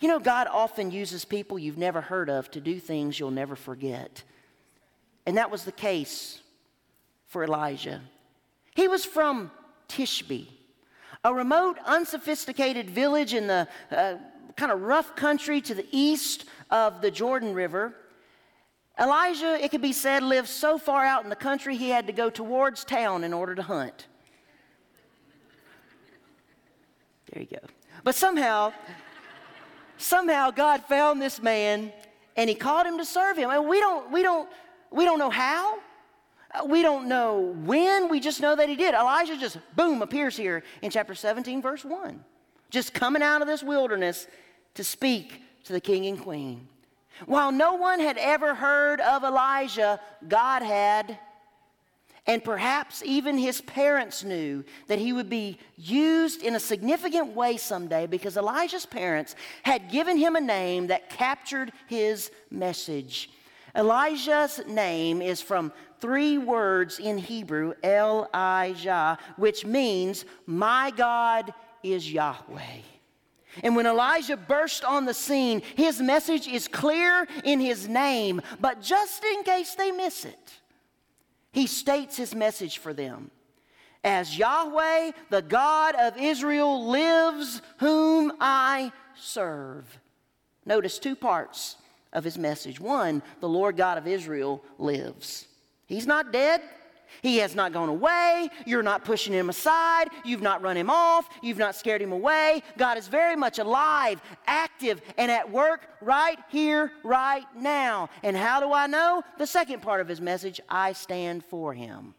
You 0.00 0.08
know, 0.08 0.18
God 0.18 0.48
often 0.50 0.90
uses 0.90 1.24
people 1.24 1.56
you've 1.56 1.78
never 1.78 2.00
heard 2.00 2.28
of 2.28 2.50
to 2.50 2.60
do 2.60 2.80
things 2.80 3.20
you'll 3.20 3.30
never 3.30 3.54
forget. 3.54 4.24
And 5.24 5.36
that 5.36 5.52
was 5.52 5.62
the 5.62 5.70
case 5.70 6.40
for 7.28 7.44
Elijah. 7.44 8.00
He 8.74 8.88
was 8.88 9.04
from 9.04 9.52
Tishbe, 9.88 10.48
a 11.22 11.32
remote, 11.32 11.78
unsophisticated 11.86 12.90
village 12.90 13.34
in 13.34 13.46
the 13.46 13.68
uh, 13.92 14.16
kind 14.56 14.72
of 14.72 14.82
rough 14.82 15.14
country 15.16 15.60
to 15.62 15.74
the 15.74 15.86
east 15.90 16.44
of 16.70 17.00
the 17.00 17.10
Jordan 17.10 17.54
River. 17.54 17.94
Elijah, 18.98 19.62
it 19.62 19.70
could 19.70 19.82
be 19.82 19.92
said, 19.92 20.22
lived 20.22 20.48
so 20.48 20.78
far 20.78 21.04
out 21.04 21.24
in 21.24 21.30
the 21.30 21.36
country 21.36 21.76
he 21.76 21.88
had 21.88 22.06
to 22.06 22.12
go 22.12 22.30
towards 22.30 22.84
town 22.84 23.24
in 23.24 23.32
order 23.32 23.54
to 23.54 23.62
hunt. 23.62 24.06
There 27.32 27.42
you 27.42 27.48
go. 27.48 27.66
But 28.04 28.14
somehow, 28.14 28.72
somehow 29.96 30.50
God 30.50 30.84
found 30.84 31.22
this 31.22 31.40
man 31.40 31.92
and 32.36 32.48
he 32.48 32.54
called 32.54 32.86
him 32.86 32.98
to 32.98 33.04
serve 33.04 33.36
him. 33.36 33.50
And 33.50 33.66
we 33.66 33.80
don't, 33.80 34.10
we 34.10 34.22
don't, 34.22 34.48
we 34.90 35.04
don't 35.04 35.18
know 35.18 35.30
how. 35.30 35.78
Uh, 36.54 36.64
we 36.66 36.82
don't 36.82 37.08
know 37.08 37.54
when. 37.64 38.08
We 38.08 38.20
just 38.20 38.40
know 38.40 38.54
that 38.54 38.68
he 38.68 38.76
did. 38.76 38.94
Elijah 38.94 39.38
just 39.38 39.58
boom 39.74 40.02
appears 40.02 40.36
here 40.36 40.62
in 40.82 40.90
chapter 40.90 41.14
17, 41.14 41.62
verse 41.62 41.84
1. 41.84 42.22
Just 42.72 42.94
coming 42.94 43.22
out 43.22 43.42
of 43.42 43.48
this 43.48 43.62
wilderness 43.62 44.26
to 44.74 44.82
speak 44.82 45.42
to 45.64 45.74
the 45.74 45.80
king 45.80 46.06
and 46.06 46.18
queen. 46.18 46.68
While 47.26 47.52
no 47.52 47.74
one 47.74 48.00
had 48.00 48.16
ever 48.16 48.54
heard 48.54 48.98
of 49.02 49.22
Elijah, 49.22 50.00
God 50.26 50.62
had. 50.62 51.18
And 52.26 52.42
perhaps 52.42 53.02
even 53.04 53.36
his 53.36 53.60
parents 53.60 54.24
knew 54.24 54.64
that 54.86 54.98
he 54.98 55.12
would 55.12 55.28
be 55.28 55.58
used 55.76 56.42
in 56.42 56.54
a 56.54 56.60
significant 56.60 57.36
way 57.36 57.58
someday 57.58 58.06
because 58.06 58.38
Elijah's 58.38 58.86
parents 58.86 59.36
had 59.64 59.90
given 59.90 60.16
him 60.16 60.34
a 60.34 60.40
name 60.40 60.86
that 60.86 61.10
captured 61.10 61.72
his 61.88 62.30
message. 62.50 63.28
Elijah's 63.76 64.62
name 64.66 65.20
is 65.20 65.42
from 65.42 65.74
three 66.00 66.38
words 66.38 66.98
in 66.98 67.18
Hebrew, 67.18 67.74
Elijah, 67.84 69.18
which 69.36 69.66
means, 69.66 70.24
My 70.46 70.90
God 70.90 71.52
is 71.82 72.10
Yahweh. 72.12 72.80
And 73.62 73.76
when 73.76 73.86
Elijah 73.86 74.36
burst 74.36 74.84
on 74.84 75.04
the 75.04 75.14
scene, 75.14 75.62
his 75.76 76.00
message 76.00 76.48
is 76.48 76.68
clear 76.68 77.26
in 77.44 77.60
his 77.60 77.86
name, 77.86 78.40
but 78.60 78.80
just 78.80 79.22
in 79.24 79.42
case 79.42 79.74
they 79.74 79.90
miss 79.90 80.24
it, 80.24 80.52
he 81.52 81.66
states 81.66 82.16
his 82.16 82.34
message 82.34 82.78
for 82.78 82.94
them. 82.94 83.30
As 84.02 84.36
Yahweh, 84.36 85.12
the 85.30 85.42
God 85.42 85.94
of 85.96 86.16
Israel, 86.16 86.88
lives, 86.88 87.60
whom 87.78 88.32
I 88.40 88.90
serve. 89.14 89.98
Notice 90.64 90.98
two 90.98 91.14
parts 91.14 91.76
of 92.12 92.24
his 92.24 92.38
message. 92.38 92.80
One, 92.80 93.22
the 93.40 93.48
Lord 93.48 93.76
God 93.76 93.98
of 93.98 94.06
Israel 94.06 94.64
lives. 94.78 95.46
He's 95.86 96.06
not 96.06 96.32
dead. 96.32 96.62
He 97.20 97.38
has 97.38 97.54
not 97.54 97.72
gone 97.72 97.88
away. 97.88 98.48
You're 98.64 98.82
not 98.82 99.04
pushing 99.04 99.32
him 99.32 99.50
aside. 99.50 100.08
You've 100.24 100.42
not 100.42 100.62
run 100.62 100.76
him 100.76 100.88
off. 100.88 101.28
You've 101.42 101.58
not 101.58 101.76
scared 101.76 102.00
him 102.00 102.12
away. 102.12 102.62
God 102.78 102.96
is 102.96 103.08
very 103.08 103.36
much 103.36 103.58
alive, 103.58 104.20
active, 104.46 105.02
and 105.18 105.30
at 105.30 105.50
work 105.50 105.88
right 106.00 106.38
here, 106.48 106.92
right 107.04 107.44
now. 107.56 108.08
And 108.22 108.36
how 108.36 108.60
do 108.60 108.72
I 108.72 108.86
know? 108.86 109.22
The 109.38 109.46
second 109.46 109.82
part 109.82 110.00
of 110.00 110.08
his 110.08 110.20
message 110.20 110.60
I 110.68 110.92
stand 110.92 111.44
for 111.44 111.74
him. 111.74 112.14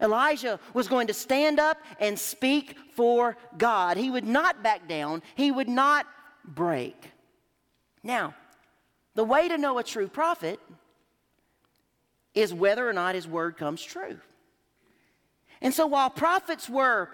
Elijah 0.00 0.58
was 0.72 0.88
going 0.88 1.08
to 1.08 1.14
stand 1.14 1.60
up 1.60 1.78
and 1.98 2.18
speak 2.18 2.76
for 2.94 3.36
God. 3.58 3.96
He 3.96 4.10
would 4.10 4.26
not 4.26 4.62
back 4.62 4.88
down, 4.88 5.22
he 5.34 5.50
would 5.50 5.68
not 5.68 6.06
break. 6.44 7.10
Now, 8.02 8.34
the 9.14 9.24
way 9.24 9.48
to 9.48 9.58
know 9.58 9.78
a 9.78 9.84
true 9.84 10.08
prophet 10.08 10.58
is 12.34 12.54
whether 12.54 12.88
or 12.88 12.92
not 12.92 13.14
his 13.14 13.26
word 13.26 13.56
comes 13.56 13.82
true. 13.82 14.18
And 15.60 15.74
so 15.74 15.86
while 15.86 16.10
prophets 16.10 16.68
were 16.68 17.10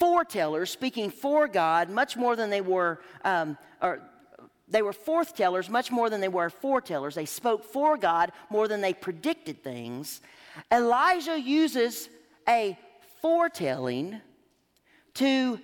foretellers, 0.00 0.68
speaking 0.68 1.10
for 1.10 1.46
God, 1.48 1.88
much 1.90 2.16
more 2.16 2.36
than 2.36 2.50
they 2.50 2.60
were, 2.60 3.00
um, 3.24 3.56
or 3.80 4.00
they 4.68 4.82
were 4.82 4.92
forthtellers 4.92 5.68
much 5.68 5.90
more 5.90 6.10
than 6.10 6.20
they 6.20 6.28
were 6.28 6.50
foretellers. 6.50 7.14
They 7.14 7.26
spoke 7.26 7.64
for 7.64 7.96
God 7.96 8.32
more 8.50 8.66
than 8.66 8.80
they 8.80 8.92
predicted 8.92 9.62
things. 9.62 10.20
Elijah 10.72 11.38
uses 11.38 12.08
a 12.48 12.76
foretelling 13.22 14.20
to 15.14 15.60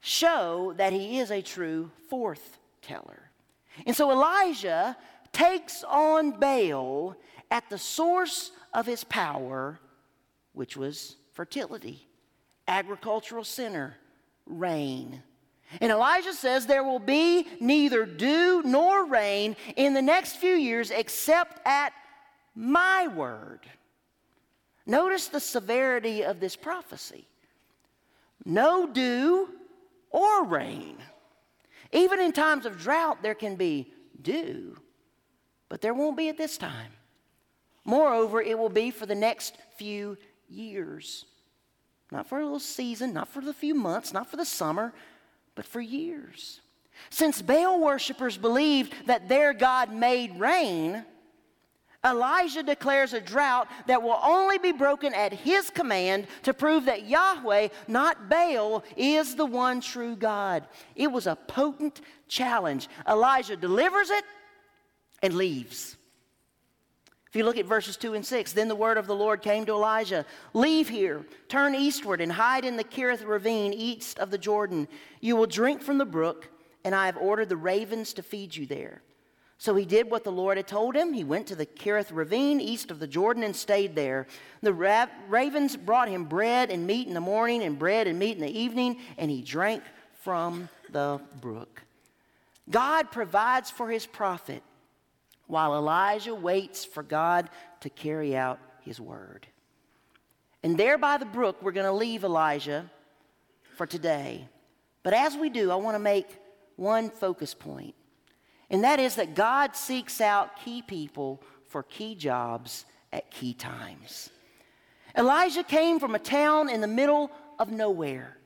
show 0.00 0.74
that 0.76 0.92
he 0.92 1.18
is 1.18 1.30
a 1.30 1.42
true 1.42 1.90
forthteller. 2.10 3.20
And 3.86 3.96
so 3.96 4.10
Elijah 4.10 4.96
takes 5.32 5.84
on 5.84 6.32
Baal 6.32 7.16
at 7.50 7.68
the 7.70 7.78
source 7.78 8.52
of 8.74 8.86
his 8.86 9.04
power, 9.04 9.80
which 10.52 10.76
was 10.76 11.16
fertility, 11.32 12.06
agricultural 12.66 13.44
center, 13.44 13.96
rain. 14.46 15.22
And 15.80 15.92
Elijah 15.92 16.32
says 16.32 16.66
there 16.66 16.84
will 16.84 16.98
be 16.98 17.46
neither 17.60 18.06
dew 18.06 18.62
nor 18.64 19.06
rain 19.06 19.56
in 19.76 19.94
the 19.94 20.02
next 20.02 20.36
few 20.36 20.54
years 20.54 20.90
except 20.90 21.60
at 21.66 21.92
my 22.54 23.06
word. 23.08 23.60
Notice 24.86 25.28
the 25.28 25.40
severity 25.40 26.24
of 26.24 26.40
this 26.40 26.56
prophecy 26.56 27.26
no 28.44 28.86
dew 28.86 29.50
or 30.10 30.44
rain. 30.44 30.96
Even 31.92 32.20
in 32.20 32.32
times 32.32 32.66
of 32.66 32.78
drought, 32.78 33.22
there 33.22 33.34
can 33.34 33.56
be 33.56 33.92
dew, 34.22 34.76
but 35.68 35.80
there 35.80 35.94
won't 35.94 36.16
be 36.16 36.28
at 36.28 36.38
this 36.38 36.56
time. 36.56 36.92
Moreover, 37.88 38.42
it 38.42 38.58
will 38.58 38.68
be 38.68 38.90
for 38.90 39.06
the 39.06 39.14
next 39.14 39.56
few 39.78 40.18
years. 40.46 41.24
Not 42.12 42.28
for 42.28 42.38
a 42.38 42.42
little 42.44 42.60
season, 42.60 43.14
not 43.14 43.28
for 43.28 43.40
the 43.40 43.54
few 43.54 43.74
months, 43.74 44.12
not 44.12 44.30
for 44.30 44.36
the 44.36 44.44
summer, 44.44 44.92
but 45.54 45.64
for 45.64 45.80
years. 45.80 46.60
Since 47.08 47.40
Baal 47.40 47.80
worshippers 47.80 48.36
believed 48.36 48.92
that 49.06 49.30
their 49.30 49.54
God 49.54 49.90
made 49.90 50.38
rain, 50.38 51.02
Elijah 52.04 52.62
declares 52.62 53.14
a 53.14 53.22
drought 53.22 53.68
that 53.86 54.02
will 54.02 54.20
only 54.22 54.58
be 54.58 54.72
broken 54.72 55.14
at 55.14 55.32
his 55.32 55.70
command 55.70 56.26
to 56.42 56.52
prove 56.52 56.84
that 56.84 57.08
Yahweh, 57.08 57.68
not 57.88 58.28
Baal, 58.28 58.84
is 58.98 59.34
the 59.34 59.46
one 59.46 59.80
true 59.80 60.14
God. 60.14 60.68
It 60.94 61.10
was 61.10 61.26
a 61.26 61.36
potent 61.36 62.02
challenge. 62.28 62.86
Elijah 63.08 63.56
delivers 63.56 64.10
it 64.10 64.24
and 65.22 65.32
leaves. 65.32 65.97
You 67.38 67.44
look 67.44 67.56
at 67.56 67.66
verses 67.66 67.96
2 67.96 68.14
and 68.14 68.26
6, 68.26 68.52
then 68.52 68.66
the 68.66 68.74
word 68.74 68.98
of 68.98 69.06
the 69.06 69.14
Lord 69.14 69.42
came 69.42 69.64
to 69.66 69.72
Elijah 69.72 70.26
Leave 70.54 70.88
here, 70.88 71.24
turn 71.46 71.72
eastward, 71.72 72.20
and 72.20 72.32
hide 72.32 72.64
in 72.64 72.76
the 72.76 72.82
Kerith 72.82 73.24
ravine 73.24 73.72
east 73.72 74.18
of 74.18 74.32
the 74.32 74.38
Jordan. 74.38 74.88
You 75.20 75.36
will 75.36 75.46
drink 75.46 75.80
from 75.80 75.98
the 75.98 76.04
brook, 76.04 76.48
and 76.84 76.96
I 76.96 77.06
have 77.06 77.16
ordered 77.16 77.48
the 77.48 77.56
ravens 77.56 78.12
to 78.14 78.24
feed 78.24 78.56
you 78.56 78.66
there. 78.66 79.02
So 79.56 79.76
he 79.76 79.84
did 79.84 80.10
what 80.10 80.24
the 80.24 80.32
Lord 80.32 80.56
had 80.56 80.66
told 80.66 80.96
him. 80.96 81.12
He 81.12 81.22
went 81.22 81.46
to 81.46 81.54
the 81.54 81.64
Kerith 81.64 82.10
ravine 82.10 82.60
east 82.60 82.90
of 82.90 82.98
the 82.98 83.06
Jordan 83.06 83.44
and 83.44 83.54
stayed 83.54 83.94
there. 83.94 84.26
The 84.62 84.74
ra- 84.74 85.06
ravens 85.28 85.76
brought 85.76 86.08
him 86.08 86.24
bread 86.24 86.70
and 86.70 86.88
meat 86.88 87.06
in 87.06 87.14
the 87.14 87.20
morning, 87.20 87.62
and 87.62 87.78
bread 87.78 88.08
and 88.08 88.18
meat 88.18 88.36
in 88.36 88.42
the 88.42 88.58
evening, 88.58 88.98
and 89.16 89.30
he 89.30 89.42
drank 89.42 89.84
from 90.24 90.68
the 90.90 91.20
brook. 91.40 91.84
God 92.68 93.12
provides 93.12 93.70
for 93.70 93.88
his 93.88 94.06
prophet 94.06 94.64
while 95.48 95.74
Elijah 95.74 96.34
waits 96.34 96.84
for 96.84 97.02
God 97.02 97.50
to 97.80 97.90
carry 97.90 98.36
out 98.36 98.60
his 98.80 99.00
word. 99.00 99.46
And 100.62 100.78
there 100.78 100.98
by 100.98 101.16
the 101.16 101.26
brook, 101.26 101.56
we're 101.60 101.72
going 101.72 101.86
to 101.86 101.92
leave 101.92 102.22
Elijah 102.22 102.88
for 103.76 103.86
today. 103.86 104.48
But 105.02 105.14
as 105.14 105.36
we 105.36 105.50
do, 105.50 105.70
I 105.70 105.76
want 105.76 105.94
to 105.96 106.00
make 106.00 106.26
one 106.76 107.10
focus 107.10 107.54
point, 107.54 107.94
and 108.70 108.84
that 108.84 109.00
is 109.00 109.16
that 109.16 109.34
God 109.34 109.74
seeks 109.74 110.20
out 110.20 110.60
key 110.64 110.82
people 110.82 111.42
for 111.66 111.82
key 111.82 112.14
jobs 112.14 112.84
at 113.12 113.30
key 113.30 113.54
times. 113.54 114.30
Elijah 115.16 115.64
came 115.64 115.98
from 115.98 116.14
a 116.14 116.18
town 116.20 116.68
in 116.68 116.80
the 116.80 116.86
middle 116.86 117.30
of 117.58 117.72
nowhere. 117.72 118.37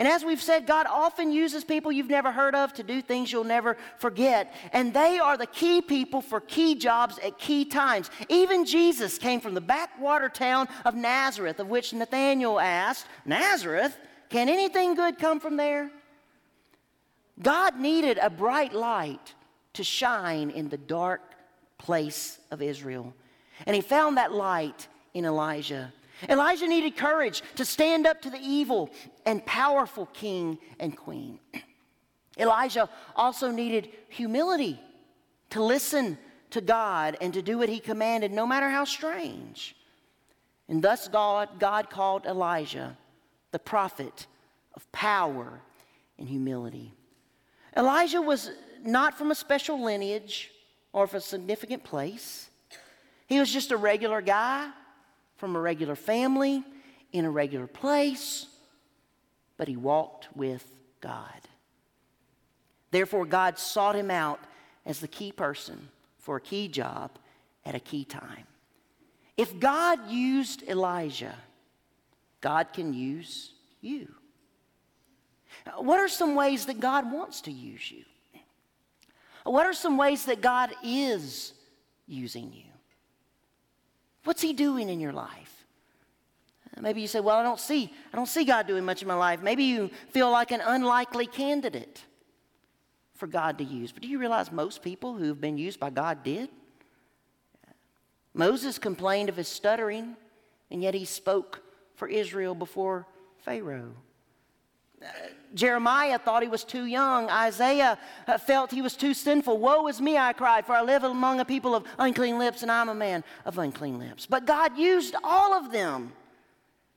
And 0.00 0.08
as 0.08 0.24
we've 0.24 0.40
said, 0.40 0.66
God 0.66 0.86
often 0.88 1.30
uses 1.30 1.62
people 1.62 1.92
you've 1.92 2.08
never 2.08 2.32
heard 2.32 2.54
of 2.54 2.72
to 2.72 2.82
do 2.82 3.02
things 3.02 3.30
you'll 3.30 3.44
never 3.44 3.76
forget. 3.98 4.50
And 4.72 4.94
they 4.94 5.18
are 5.18 5.36
the 5.36 5.46
key 5.46 5.82
people 5.82 6.22
for 6.22 6.40
key 6.40 6.74
jobs 6.74 7.18
at 7.18 7.38
key 7.38 7.66
times. 7.66 8.10
Even 8.30 8.64
Jesus 8.64 9.18
came 9.18 9.42
from 9.42 9.52
the 9.52 9.60
backwater 9.60 10.30
town 10.30 10.68
of 10.86 10.94
Nazareth, 10.94 11.60
of 11.60 11.68
which 11.68 11.92
Nathanael 11.92 12.58
asked, 12.58 13.04
Nazareth? 13.26 13.94
Can 14.30 14.48
anything 14.48 14.94
good 14.94 15.18
come 15.18 15.38
from 15.38 15.58
there? 15.58 15.90
God 17.42 17.78
needed 17.78 18.18
a 18.22 18.30
bright 18.30 18.72
light 18.72 19.34
to 19.74 19.84
shine 19.84 20.48
in 20.48 20.70
the 20.70 20.78
dark 20.78 21.20
place 21.76 22.38
of 22.50 22.62
Israel. 22.62 23.12
And 23.66 23.76
he 23.76 23.82
found 23.82 24.16
that 24.16 24.32
light 24.32 24.88
in 25.12 25.26
Elijah. 25.26 25.92
Elijah 26.28 26.66
needed 26.66 26.96
courage 26.96 27.42
to 27.56 27.64
stand 27.64 28.06
up 28.06 28.20
to 28.22 28.30
the 28.30 28.40
evil 28.40 28.90
and 29.26 29.44
powerful 29.46 30.06
king 30.06 30.58
and 30.78 30.96
queen. 30.96 31.38
Elijah 32.38 32.88
also 33.16 33.50
needed 33.50 33.88
humility 34.08 34.80
to 35.50 35.62
listen 35.62 36.18
to 36.50 36.60
God 36.60 37.16
and 37.20 37.32
to 37.34 37.42
do 37.42 37.58
what 37.58 37.68
he 37.68 37.80
commanded, 37.80 38.32
no 38.32 38.46
matter 38.46 38.68
how 38.68 38.84
strange. 38.84 39.76
And 40.68 40.82
thus, 40.82 41.08
God, 41.08 41.58
God 41.58 41.90
called 41.90 42.26
Elijah 42.26 42.96
the 43.52 43.58
prophet 43.58 44.26
of 44.74 44.90
power 44.92 45.60
and 46.18 46.28
humility. 46.28 46.92
Elijah 47.76 48.22
was 48.22 48.50
not 48.82 49.16
from 49.18 49.30
a 49.30 49.34
special 49.34 49.82
lineage 49.82 50.50
or 50.92 51.06
from 51.06 51.18
a 51.18 51.20
significant 51.20 51.84
place. 51.84 52.50
He 53.26 53.38
was 53.38 53.52
just 53.52 53.70
a 53.70 53.76
regular 53.76 54.20
guy 54.20 54.70
from 55.40 55.56
a 55.56 55.60
regular 55.60 55.96
family 55.96 56.62
in 57.12 57.24
a 57.24 57.30
regular 57.30 57.66
place, 57.66 58.46
but 59.56 59.68
he 59.68 59.76
walked 59.76 60.28
with 60.36 60.64
God. 61.00 61.40
Therefore, 62.90 63.24
God 63.24 63.58
sought 63.58 63.96
him 63.96 64.10
out 64.10 64.38
as 64.84 65.00
the 65.00 65.08
key 65.08 65.32
person 65.32 65.88
for 66.18 66.36
a 66.36 66.40
key 66.42 66.68
job 66.68 67.12
at 67.64 67.74
a 67.74 67.80
key 67.80 68.04
time. 68.04 68.44
If 69.38 69.58
God 69.58 70.10
used 70.10 70.62
Elijah, 70.68 71.36
God 72.42 72.74
can 72.74 72.92
use 72.92 73.54
you. 73.80 74.14
What 75.78 76.00
are 76.00 76.08
some 76.08 76.34
ways 76.34 76.66
that 76.66 76.80
God 76.80 77.10
wants 77.10 77.40
to 77.42 77.50
use 77.50 77.90
you? 77.90 78.04
What 79.44 79.64
are 79.64 79.72
some 79.72 79.96
ways 79.96 80.26
that 80.26 80.42
God 80.42 80.74
is 80.84 81.54
using 82.06 82.52
you? 82.52 82.69
What's 84.24 84.42
he 84.42 84.52
doing 84.52 84.88
in 84.88 85.00
your 85.00 85.12
life? 85.12 85.66
Uh, 86.76 86.80
maybe 86.80 87.00
you 87.00 87.06
say, 87.06 87.20
"Well, 87.20 87.36
I 87.36 87.42
don't 87.42 87.60
see 87.60 87.92
I 88.12 88.16
don't 88.16 88.26
see 88.26 88.44
God 88.44 88.66
doing 88.66 88.84
much 88.84 89.02
in 89.02 89.08
my 89.08 89.14
life." 89.14 89.42
Maybe 89.42 89.64
you 89.64 89.90
feel 90.10 90.30
like 90.30 90.50
an 90.50 90.60
unlikely 90.60 91.26
candidate 91.26 92.04
for 93.14 93.26
God 93.26 93.58
to 93.58 93.64
use. 93.64 93.92
But 93.92 94.02
do 94.02 94.08
you 94.08 94.18
realize 94.18 94.50
most 94.50 94.82
people 94.82 95.14
who've 95.14 95.40
been 95.40 95.58
used 95.58 95.78
by 95.80 95.90
God 95.90 96.22
did? 96.22 96.48
Moses 98.32 98.78
complained 98.78 99.28
of 99.28 99.36
his 99.36 99.48
stuttering, 99.48 100.16
and 100.70 100.82
yet 100.82 100.94
he 100.94 101.04
spoke 101.04 101.62
for 101.96 102.08
Israel 102.08 102.54
before 102.54 103.06
Pharaoh. 103.38 103.94
Jeremiah 105.54 106.18
thought 106.18 106.42
he 106.42 106.48
was 106.48 106.64
too 106.64 106.84
young. 106.84 107.28
Isaiah 107.28 107.98
uh, 108.26 108.38
felt 108.38 108.70
he 108.70 108.82
was 108.82 108.94
too 108.94 109.14
sinful. 109.14 109.58
Woe 109.58 109.86
is 109.88 110.00
me, 110.00 110.16
I 110.16 110.32
cried, 110.32 110.66
for 110.66 110.74
I 110.74 110.82
live 110.82 111.04
among 111.04 111.40
a 111.40 111.44
people 111.44 111.74
of 111.74 111.84
unclean 111.98 112.38
lips, 112.38 112.62
and 112.62 112.70
I'm 112.70 112.88
a 112.88 112.94
man 112.94 113.24
of 113.44 113.58
unclean 113.58 113.98
lips. 113.98 114.26
But 114.26 114.46
God 114.46 114.78
used 114.78 115.16
all 115.24 115.54
of 115.54 115.72
them, 115.72 116.12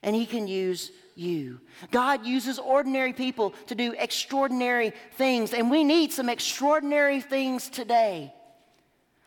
and 0.04 0.16
He 0.16 0.26
can 0.26 0.48
use 0.48 0.92
you. 1.16 1.62
God 1.92 2.26
uses 2.26 2.60
ordinary 2.60 3.14
people 3.14 3.52
to 3.68 3.76
do 3.76 3.96
extraordinary 3.98 4.94
things, 5.14 5.54
and 5.54 5.72
we 5.72 5.84
need 5.84 6.12
some 6.12 6.30
extraordinary 6.30 7.22
things 7.22 7.70
today. 7.70 8.34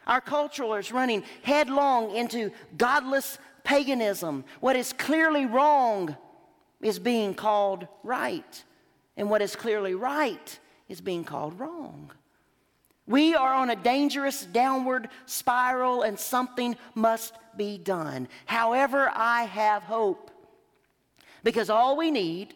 Our 0.07 0.21
culture 0.21 0.79
is 0.79 0.93
running 0.93 1.25
headlong 1.43 2.15
into 2.15 2.53
godless 2.77 3.39
paganism. 3.65 4.45
What 4.61 4.77
is 4.77 4.93
clearly 4.93 5.47
wrong 5.47 6.17
is 6.87 6.99
being 6.99 7.35
called 7.35 7.89
right, 8.05 8.65
and 9.17 9.29
what 9.29 9.43
is 9.43 9.57
clearly 9.57 9.95
right 9.95 10.59
is 10.89 11.01
being 11.01 11.25
called 11.25 11.59
wrong. 11.59 12.11
We 13.07 13.35
are 13.35 13.55
on 13.55 13.71
a 13.71 13.77
dangerous 13.77 14.45
downward 14.45 15.09
spiral, 15.27 16.03
and 16.03 16.19
something 16.19 16.77
must 16.95 17.35
be 17.57 17.79
done. 17.79 18.29
However, 18.47 19.11
I 19.13 19.45
have 19.45 19.83
hope 19.83 20.31
because 21.43 21.71
all 21.71 21.97
we 21.97 22.11
need 22.11 22.55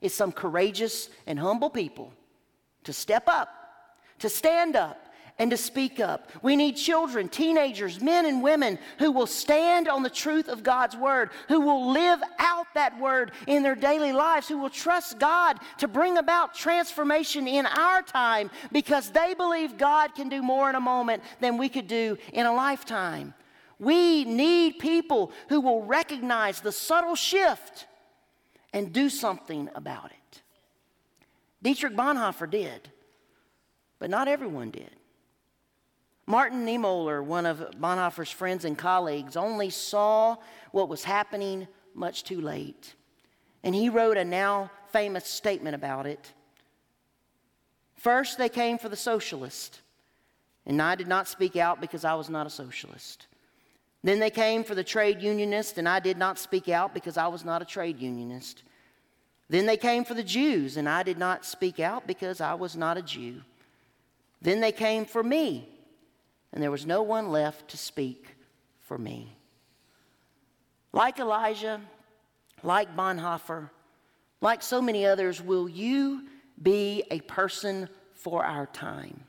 is 0.00 0.14
some 0.14 0.32
courageous 0.32 1.08
and 1.26 1.38
humble 1.38 1.70
people 1.70 2.12
to 2.84 2.92
step 2.92 3.24
up, 3.26 3.48
to 4.18 4.28
stand 4.28 4.76
up, 4.76 5.01
and 5.38 5.50
to 5.50 5.56
speak 5.56 5.98
up. 5.98 6.30
We 6.42 6.56
need 6.56 6.76
children, 6.76 7.28
teenagers, 7.28 8.00
men 8.00 8.26
and 8.26 8.42
women 8.42 8.78
who 8.98 9.10
will 9.10 9.26
stand 9.26 9.88
on 9.88 10.02
the 10.02 10.10
truth 10.10 10.48
of 10.48 10.62
God's 10.62 10.96
word, 10.96 11.30
who 11.48 11.60
will 11.60 11.90
live 11.90 12.20
out 12.38 12.66
that 12.74 12.98
word 13.00 13.32
in 13.46 13.62
their 13.62 13.74
daily 13.74 14.12
lives, 14.12 14.48
who 14.48 14.58
will 14.58 14.70
trust 14.70 15.18
God 15.18 15.58
to 15.78 15.88
bring 15.88 16.18
about 16.18 16.54
transformation 16.54 17.48
in 17.48 17.66
our 17.66 18.02
time 18.02 18.50
because 18.70 19.10
they 19.10 19.34
believe 19.34 19.78
God 19.78 20.14
can 20.14 20.28
do 20.28 20.42
more 20.42 20.68
in 20.68 20.76
a 20.76 20.80
moment 20.80 21.22
than 21.40 21.58
we 21.58 21.68
could 21.68 21.88
do 21.88 22.18
in 22.32 22.46
a 22.46 22.52
lifetime. 22.54 23.34
We 23.78 24.24
need 24.24 24.78
people 24.78 25.32
who 25.48 25.60
will 25.60 25.82
recognize 25.82 26.60
the 26.60 26.72
subtle 26.72 27.16
shift 27.16 27.86
and 28.72 28.92
do 28.92 29.08
something 29.08 29.68
about 29.74 30.12
it. 30.12 30.42
Dietrich 31.62 31.94
Bonhoeffer 31.94 32.48
did, 32.48 32.90
but 33.98 34.10
not 34.10 34.28
everyone 34.28 34.70
did. 34.70 34.90
Martin 36.32 36.64
Niemöller, 36.64 37.22
one 37.22 37.44
of 37.44 37.58
Bonhoeffer's 37.78 38.30
friends 38.30 38.64
and 38.64 38.78
colleagues, 38.78 39.36
only 39.36 39.68
saw 39.68 40.34
what 40.70 40.88
was 40.88 41.04
happening 41.04 41.68
much 41.92 42.24
too 42.24 42.40
late. 42.40 42.94
And 43.62 43.74
he 43.74 43.90
wrote 43.90 44.16
a 44.16 44.24
now 44.24 44.70
famous 44.92 45.26
statement 45.26 45.74
about 45.74 46.06
it. 46.06 46.32
First, 47.96 48.38
they 48.38 48.48
came 48.48 48.78
for 48.78 48.88
the 48.88 48.96
socialist, 48.96 49.82
and 50.64 50.80
I 50.80 50.94
did 50.94 51.06
not 51.06 51.28
speak 51.28 51.54
out 51.54 51.82
because 51.82 52.02
I 52.02 52.14
was 52.14 52.30
not 52.30 52.46
a 52.46 52.50
socialist. 52.50 53.26
Then 54.02 54.18
they 54.18 54.30
came 54.30 54.64
for 54.64 54.74
the 54.74 54.82
trade 54.82 55.20
unionist, 55.20 55.76
and 55.76 55.86
I 55.86 56.00
did 56.00 56.16
not 56.16 56.38
speak 56.38 56.66
out 56.70 56.94
because 56.94 57.18
I 57.18 57.26
was 57.26 57.44
not 57.44 57.60
a 57.60 57.66
trade 57.66 58.00
unionist. 58.00 58.62
Then 59.50 59.66
they 59.66 59.76
came 59.76 60.02
for 60.02 60.14
the 60.14 60.22
Jews, 60.22 60.78
and 60.78 60.88
I 60.88 61.02
did 61.02 61.18
not 61.18 61.44
speak 61.44 61.78
out 61.78 62.06
because 62.06 62.40
I 62.40 62.54
was 62.54 62.74
not 62.74 62.96
a 62.96 63.02
Jew. 63.02 63.42
Then 64.40 64.62
they 64.62 64.72
came 64.72 65.04
for 65.04 65.22
me, 65.22 65.68
and 66.52 66.62
there 66.62 66.70
was 66.70 66.86
no 66.86 67.02
one 67.02 67.30
left 67.30 67.68
to 67.68 67.76
speak 67.76 68.36
for 68.80 68.98
me. 68.98 69.36
Like 70.92 71.18
Elijah, 71.18 71.80
like 72.62 72.94
Bonhoeffer, 72.96 73.70
like 74.40 74.62
so 74.62 74.82
many 74.82 75.06
others, 75.06 75.40
will 75.40 75.68
you 75.68 76.24
be 76.60 77.04
a 77.10 77.20
person 77.20 77.88
for 78.14 78.44
our 78.44 78.66
time? 78.66 79.24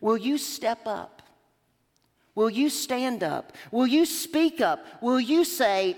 Will 0.00 0.16
you 0.16 0.36
step 0.38 0.80
up? 0.86 1.22
Will 2.34 2.50
you 2.50 2.68
stand 2.68 3.22
up? 3.22 3.52
Will 3.70 3.86
you 3.86 4.04
speak 4.04 4.60
up? 4.60 4.84
Will 5.00 5.20
you 5.20 5.44
say, 5.44 5.96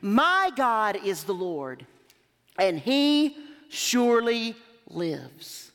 My 0.00 0.52
God 0.54 0.96
is 1.04 1.24
the 1.24 1.34
Lord, 1.34 1.84
and 2.56 2.78
He 2.78 3.36
surely 3.68 4.54
lives? 4.86 5.69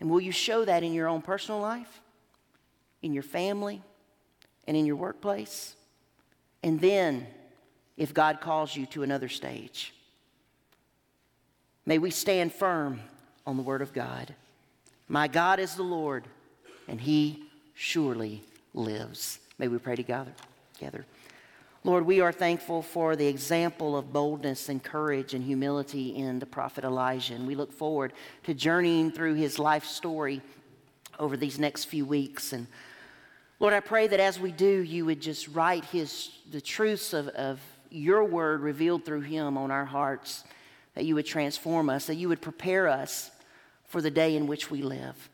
And 0.00 0.10
will 0.10 0.20
you 0.20 0.32
show 0.32 0.64
that 0.64 0.82
in 0.82 0.92
your 0.92 1.08
own 1.08 1.22
personal 1.22 1.60
life, 1.60 2.00
in 3.02 3.12
your 3.12 3.22
family, 3.22 3.82
and 4.66 4.76
in 4.76 4.86
your 4.86 4.96
workplace? 4.96 5.74
And 6.62 6.80
then, 6.80 7.26
if 7.96 8.12
God 8.12 8.40
calls 8.40 8.76
you 8.76 8.86
to 8.86 9.02
another 9.02 9.28
stage, 9.28 9.94
may 11.86 11.98
we 11.98 12.10
stand 12.10 12.52
firm 12.52 13.00
on 13.46 13.56
the 13.56 13.62
Word 13.62 13.82
of 13.82 13.92
God. 13.92 14.34
My 15.08 15.28
God 15.28 15.60
is 15.60 15.76
the 15.76 15.82
Lord, 15.82 16.24
and 16.88 17.00
He 17.00 17.44
surely 17.74 18.42
lives. 18.74 19.38
May 19.58 19.68
we 19.68 19.78
pray 19.78 19.96
together. 19.96 20.32
together. 20.74 21.06
Lord, 21.86 22.04
we 22.04 22.18
are 22.18 22.32
thankful 22.32 22.82
for 22.82 23.14
the 23.14 23.28
example 23.28 23.96
of 23.96 24.12
boldness 24.12 24.68
and 24.68 24.82
courage 24.82 25.34
and 25.34 25.44
humility 25.44 26.16
in 26.16 26.40
the 26.40 26.44
prophet 26.44 26.82
Elijah. 26.82 27.34
And 27.34 27.46
we 27.46 27.54
look 27.54 27.72
forward 27.72 28.12
to 28.42 28.54
journeying 28.54 29.12
through 29.12 29.34
his 29.34 29.60
life 29.60 29.84
story 29.84 30.42
over 31.20 31.36
these 31.36 31.60
next 31.60 31.84
few 31.84 32.04
weeks. 32.04 32.52
And 32.52 32.66
Lord, 33.60 33.72
I 33.72 33.78
pray 33.78 34.08
that 34.08 34.18
as 34.18 34.40
we 34.40 34.50
do, 34.50 34.82
you 34.82 35.04
would 35.04 35.22
just 35.22 35.46
write 35.46 35.84
his, 35.84 36.30
the 36.50 36.60
truths 36.60 37.12
of, 37.12 37.28
of 37.28 37.60
your 37.88 38.24
word 38.24 38.62
revealed 38.62 39.04
through 39.04 39.20
him 39.20 39.56
on 39.56 39.70
our 39.70 39.84
hearts, 39.84 40.42
that 40.94 41.04
you 41.04 41.14
would 41.14 41.26
transform 41.26 41.88
us, 41.88 42.06
that 42.06 42.16
you 42.16 42.28
would 42.28 42.42
prepare 42.42 42.88
us 42.88 43.30
for 43.84 44.02
the 44.02 44.10
day 44.10 44.34
in 44.34 44.48
which 44.48 44.72
we 44.72 44.82
live. 44.82 45.30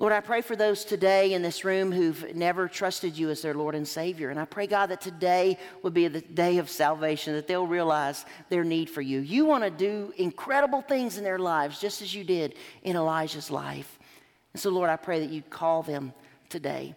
Lord, 0.00 0.12
I 0.12 0.20
pray 0.20 0.42
for 0.42 0.54
those 0.54 0.84
today 0.84 1.32
in 1.32 1.42
this 1.42 1.64
room 1.64 1.90
who've 1.90 2.32
never 2.32 2.68
trusted 2.68 3.18
you 3.18 3.30
as 3.30 3.42
their 3.42 3.54
Lord 3.54 3.74
and 3.74 3.86
Savior. 3.86 4.30
And 4.30 4.38
I 4.38 4.44
pray, 4.44 4.68
God, 4.68 4.86
that 4.90 5.00
today 5.00 5.58
would 5.82 5.92
be 5.92 6.06
the 6.06 6.20
day 6.20 6.58
of 6.58 6.70
salvation, 6.70 7.34
that 7.34 7.48
they'll 7.48 7.66
realize 7.66 8.24
their 8.48 8.62
need 8.62 8.88
for 8.88 9.02
you. 9.02 9.18
You 9.18 9.44
want 9.44 9.64
to 9.64 9.70
do 9.70 10.14
incredible 10.16 10.82
things 10.82 11.18
in 11.18 11.24
their 11.24 11.40
lives, 11.40 11.80
just 11.80 12.00
as 12.00 12.14
you 12.14 12.22
did 12.22 12.54
in 12.84 12.94
Elijah's 12.94 13.50
life. 13.50 13.98
And 14.52 14.62
so, 14.62 14.70
Lord, 14.70 14.88
I 14.88 14.94
pray 14.94 15.18
that 15.18 15.30
you'd 15.30 15.50
call 15.50 15.82
them 15.82 16.12
today. 16.48 16.94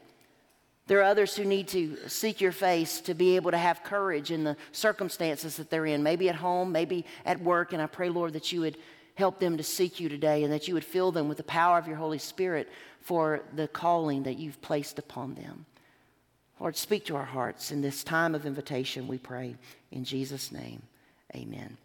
There 0.86 1.00
are 1.00 1.04
others 1.04 1.36
who 1.36 1.44
need 1.44 1.70
to 1.70 1.98
seek 2.08 2.40
your 2.40 2.52
face 2.52 3.02
to 3.02 3.16
be 3.16 3.36
able 3.36 3.50
to 3.50 3.58
have 3.58 3.84
courage 3.84 4.30
in 4.30 4.44
the 4.44 4.58
circumstances 4.74 5.58
that 5.58 5.72
they're 5.72 5.88
in, 5.88 6.04
maybe 6.04 6.30
at 6.30 6.36
home, 6.36 6.72
maybe 6.72 7.06
at 7.26 7.42
work. 7.42 7.74
And 7.74 7.82
I 7.82 7.88
pray, 7.88 8.10
Lord, 8.10 8.34
that 8.34 8.52
you 8.52 8.62
would 8.62 8.78
help 9.22 9.40
them 9.40 9.56
to 9.56 9.64
seek 9.64 10.00
you 10.00 10.10
today 10.10 10.44
and 10.44 10.52
that 10.52 10.68
you 10.68 10.74
would 10.74 10.84
fill 10.84 11.12
them 11.12 11.30
with 11.30 11.38
the 11.38 11.44
power 11.44 11.78
of 11.78 11.88
your 11.88 11.98
Holy 11.98 12.18
Spirit 12.18 12.68
for 13.02 13.44
the 13.54 13.68
calling 13.68 14.24
that 14.24 14.40
you've 14.40 14.60
placed 14.62 14.98
upon 14.98 15.36
them. 15.36 15.68
Lord, 16.60 16.76
speak 16.76 17.06
to 17.06 17.16
our 17.16 17.26
hearts 17.26 17.72
in 17.72 17.82
this 17.82 18.04
time 18.04 18.34
of 18.34 18.48
invitation, 18.48 19.08
we 19.08 19.20
pray. 19.20 19.56
In 19.92 20.06
Jesus' 20.06 20.52
name, 20.52 20.82
amen. 21.36 21.78